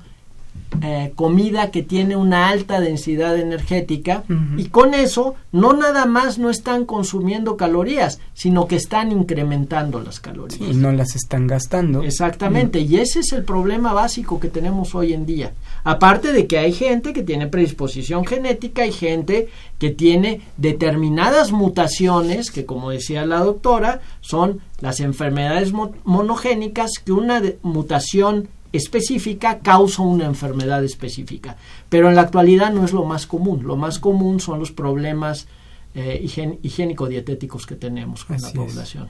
[0.82, 4.24] eh, comida que tiene una alta densidad energética
[4.56, 10.22] y con eso no nada más no están consumiendo calorías, sino que están incrementando las
[10.22, 10.62] calorías.
[10.62, 12.04] y no las están gastando.
[12.04, 15.52] Exactamente, y ese es el problema básico que tenemos hoy en día.
[15.84, 22.50] Aparte de que hay gente que tiene predisposición genética, hay gente que tiene determinadas mutaciones,
[22.50, 25.74] que como decía la doctora, son las enfermedades
[26.06, 31.58] monogénicas, que una mutación específica causa una enfermedad específica.
[31.90, 33.64] Pero en la actualidad no es lo más común.
[33.64, 35.48] Lo más común son los problemas
[35.94, 36.22] eh,
[36.64, 39.10] higiénico-dietéticos que tenemos con la población.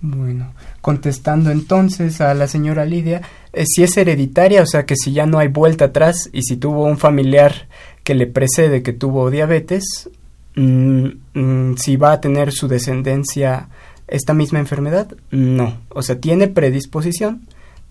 [0.00, 3.22] Bueno, contestando entonces a la señora Lidia,
[3.52, 6.56] eh, si es hereditaria, o sea que si ya no hay vuelta atrás y si
[6.56, 7.66] tuvo un familiar
[8.04, 10.08] que le precede que tuvo diabetes,
[10.54, 13.70] mm, mm, si va a tener su descendencia
[14.06, 17.48] esta misma enfermedad, no, o sea, tiene predisposición,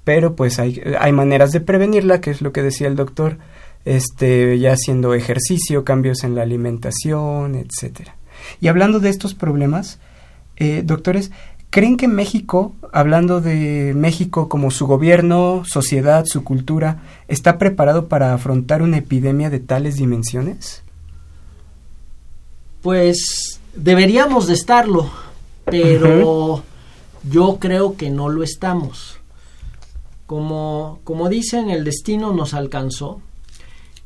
[0.08, 3.40] pero pues hay, hay maneras de prevenirla, que es lo que decía el doctor,
[3.84, 8.16] este, ya haciendo ejercicio, cambios en la alimentación, etcétera.
[8.62, 10.00] Y hablando de estos problemas,
[10.56, 11.32] eh, doctores,
[11.72, 18.34] ¿creen que México, hablando de México como su gobierno, sociedad, su cultura, está preparado para
[18.34, 20.84] afrontar una epidemia de tales dimensiones?
[22.82, 25.12] Pues deberíamos de estarlo,
[25.66, 26.64] pero
[27.30, 29.17] yo creo que no lo estamos.
[30.28, 33.22] Como, como dicen, el destino nos alcanzó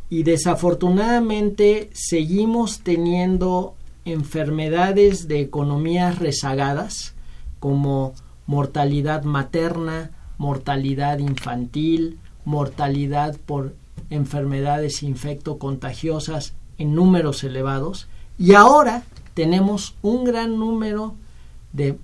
[0.10, 7.14] y desafortunadamente seguimos teniendo enfermedades de economías rezagadas
[7.60, 8.14] como
[8.46, 13.74] mortalidad materna, mortalidad infantil, mortalidad por
[14.10, 18.08] enfermedades infecto-contagiosas en números elevados.
[18.38, 19.04] Y ahora
[19.34, 21.16] tenemos un gran número
[21.74, 21.98] de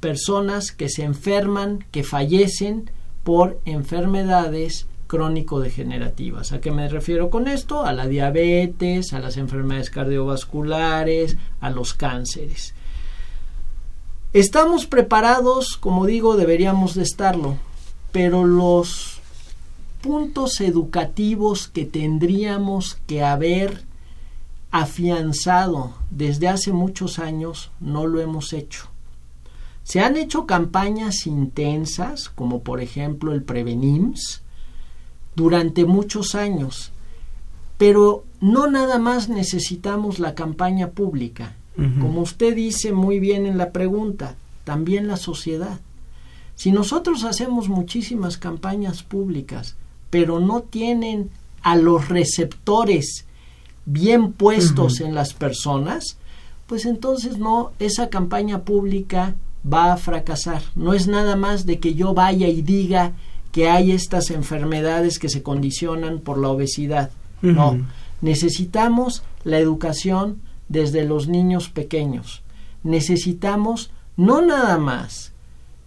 [0.00, 2.90] personas que se enferman, que fallecen
[3.26, 6.52] por enfermedades crónico-degenerativas.
[6.52, 7.84] ¿A qué me refiero con esto?
[7.84, 12.72] A la diabetes, a las enfermedades cardiovasculares, a los cánceres.
[14.32, 17.56] Estamos preparados, como digo, deberíamos de estarlo,
[18.12, 19.18] pero los
[20.02, 23.82] puntos educativos que tendríamos que haber
[24.70, 28.88] afianzado desde hace muchos años no lo hemos hecho.
[29.86, 34.42] Se han hecho campañas intensas, como por ejemplo el Prevenims,
[35.36, 36.90] durante muchos años,
[37.78, 41.54] pero no nada más necesitamos la campaña pública.
[41.76, 44.34] Como usted dice muy bien en la pregunta,
[44.64, 45.78] también la sociedad.
[46.56, 49.76] Si nosotros hacemos muchísimas campañas públicas,
[50.10, 51.30] pero no tienen
[51.62, 53.24] a los receptores
[53.84, 56.16] bien puestos en las personas,
[56.66, 59.36] pues entonces no, esa campaña pública
[59.72, 60.62] va a fracasar.
[60.74, 63.12] No es nada más de que yo vaya y diga
[63.52, 67.10] que hay estas enfermedades que se condicionan por la obesidad.
[67.42, 67.78] No,
[68.20, 72.42] necesitamos la educación desde los niños pequeños.
[72.82, 75.32] Necesitamos no nada más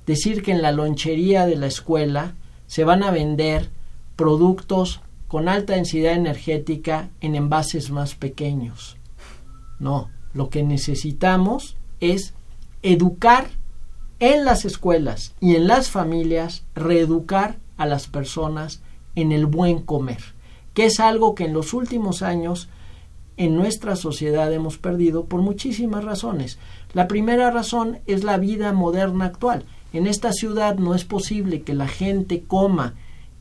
[0.06, 2.34] decir que en la lonchería de la escuela
[2.68, 3.70] se van a vender
[4.16, 8.98] productos con alta densidad energética en envases más pequeños.
[9.80, 12.34] No, lo que necesitamos es
[12.82, 13.50] educar
[14.20, 18.82] en las escuelas y en las familias reeducar a las personas
[19.16, 20.22] en el buen comer,
[20.74, 22.70] que es algo que en los últimos años
[23.38, 26.60] en nuestra sociedad hemos perdido por muchísimas razones.
[26.94, 29.64] La primera razón es la vida moderna actual.
[29.94, 32.96] En esta ciudad no es posible que la gente coma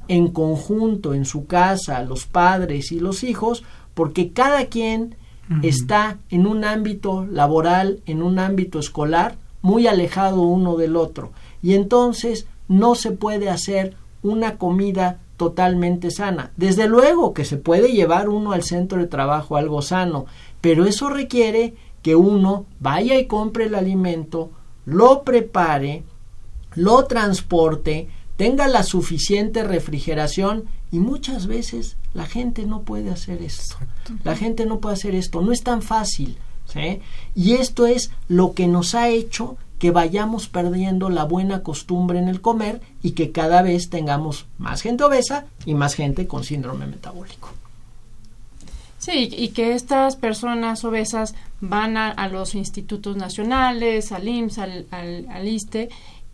[0.06, 3.64] en conjunto en su casa, los padres y los hijos,
[3.94, 5.16] porque cada quien
[5.62, 11.32] está en un ámbito laboral, en un ámbito escolar, muy alejado uno del otro.
[11.62, 16.52] Y entonces no se puede hacer una comida totalmente sana.
[16.56, 20.26] Desde luego que se puede llevar uno al centro de trabajo algo sano,
[20.60, 24.50] pero eso requiere que uno vaya y compre el alimento,
[24.84, 26.02] lo prepare,
[26.74, 33.76] lo transporte, tenga la suficiente refrigeración y muchas veces la gente no puede hacer esto.
[34.24, 36.38] La gente no puede hacer esto, no es tan fácil.
[37.34, 42.28] Y esto es lo que nos ha hecho que vayamos perdiendo la buena costumbre en
[42.28, 46.86] el comer y que cada vez tengamos más gente obesa y más gente con síndrome
[46.86, 47.50] metabólico.
[48.98, 55.48] Sí, y que estas personas obesas van a, los institutos nacionales, al IMSS, al, al,
[55.48, 55.88] ISTE,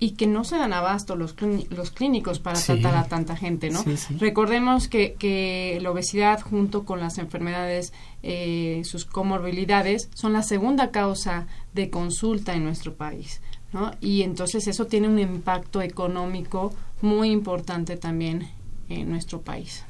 [0.04, 1.34] y que no se dan abasto los,
[1.70, 3.82] los clínicos para tratar a tanta gente, ¿no?
[4.18, 10.90] Recordemos que, que, la obesidad junto con las enfermedades, eh, sus comorbilidades, son la segunda
[10.90, 13.40] causa de consulta en nuestro país,
[13.72, 13.92] ¿no?
[14.02, 18.50] Y entonces eso tiene un impacto económico muy importante también
[18.90, 19.84] en nuestro país.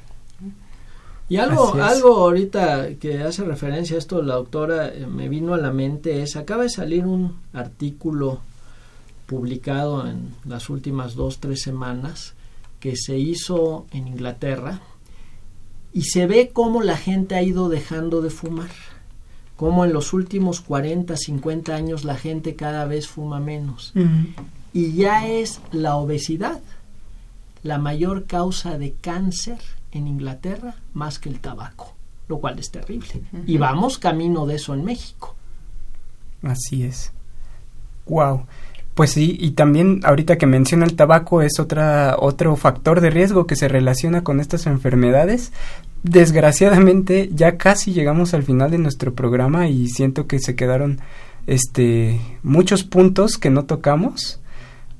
[1.27, 5.57] Y algo, algo ahorita que hace referencia a esto, la doctora eh, me vino a
[5.57, 8.39] la mente es, acaba de salir un artículo
[9.25, 12.33] publicado en las últimas dos, tres semanas
[12.79, 14.81] que se hizo en Inglaterra
[15.93, 18.71] y se ve cómo la gente ha ido dejando de fumar,
[19.55, 23.93] cómo en los últimos 40, 50 años la gente cada vez fuma menos.
[24.73, 26.61] Y ya es la obesidad
[27.65, 29.57] la mayor causa de cáncer
[29.91, 31.95] en Inglaterra más que el tabaco,
[32.27, 33.23] lo cual es terrible.
[33.47, 35.35] Y vamos camino de eso en México.
[36.43, 37.11] Así es.
[38.05, 38.45] Wow.
[38.95, 43.45] Pues sí, y también ahorita que menciona el tabaco es otra otro factor de riesgo
[43.45, 45.51] que se relaciona con estas enfermedades.
[46.03, 51.01] Desgraciadamente ya casi llegamos al final de nuestro programa y siento que se quedaron
[51.45, 54.39] este muchos puntos que no tocamos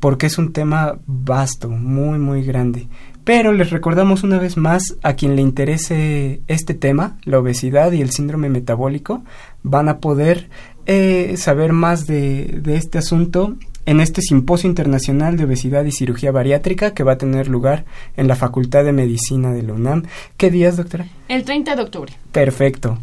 [0.01, 2.89] porque es un tema vasto, muy muy grande.
[3.23, 8.01] Pero les recordamos una vez más a quien le interese este tema, la obesidad y
[8.01, 9.23] el síndrome metabólico,
[9.63, 10.49] van a poder
[10.85, 13.55] eh, saber más de, de este asunto
[13.85, 17.85] en este Simposio Internacional de Obesidad y Cirugía Bariátrica que va a tener lugar
[18.17, 20.03] en la Facultad de Medicina de la UNAM.
[20.37, 21.05] ¿Qué días, doctora?
[21.27, 22.13] El 30 de octubre.
[22.31, 22.97] Perfecto.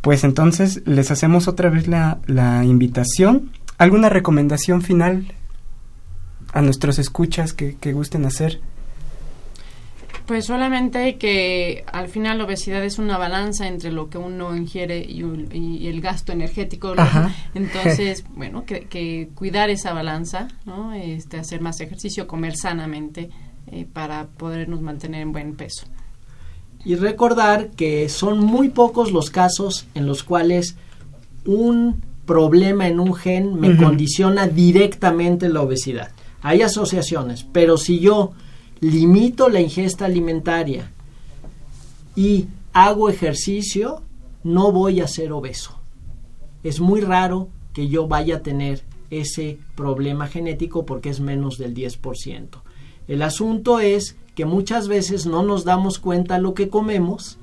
[0.00, 3.50] Pues entonces les hacemos otra vez la, la invitación.
[3.78, 5.32] ¿Alguna recomendación final
[6.52, 8.60] a nuestros escuchas que, que gusten hacer?
[10.26, 14.98] Pues solamente que al final la obesidad es una balanza entre lo que uno ingiere
[14.98, 16.94] y, el gasto energético.
[17.54, 20.94] Entonces, bueno, que, cuidar esa balanza, ¿no?
[20.94, 23.28] Este, hacer más ejercicio, comer sanamente
[23.66, 25.86] eh, para podernos mantener en buen peso.
[26.86, 30.76] Y recordar que son muy pocos los casos en los cuales
[31.44, 36.12] un problema en un gen me condiciona directamente la obesidad.
[36.40, 38.32] Hay asociaciones, pero si yo
[38.90, 40.90] limito la ingesta alimentaria
[42.14, 44.02] y hago ejercicio,
[44.42, 45.78] no voy a ser obeso.
[46.62, 51.74] Es muy raro que yo vaya a tener ese problema genético porque es menos del
[51.74, 52.48] 10%.
[53.08, 57.38] El asunto es que muchas veces no nos damos cuenta lo que comemos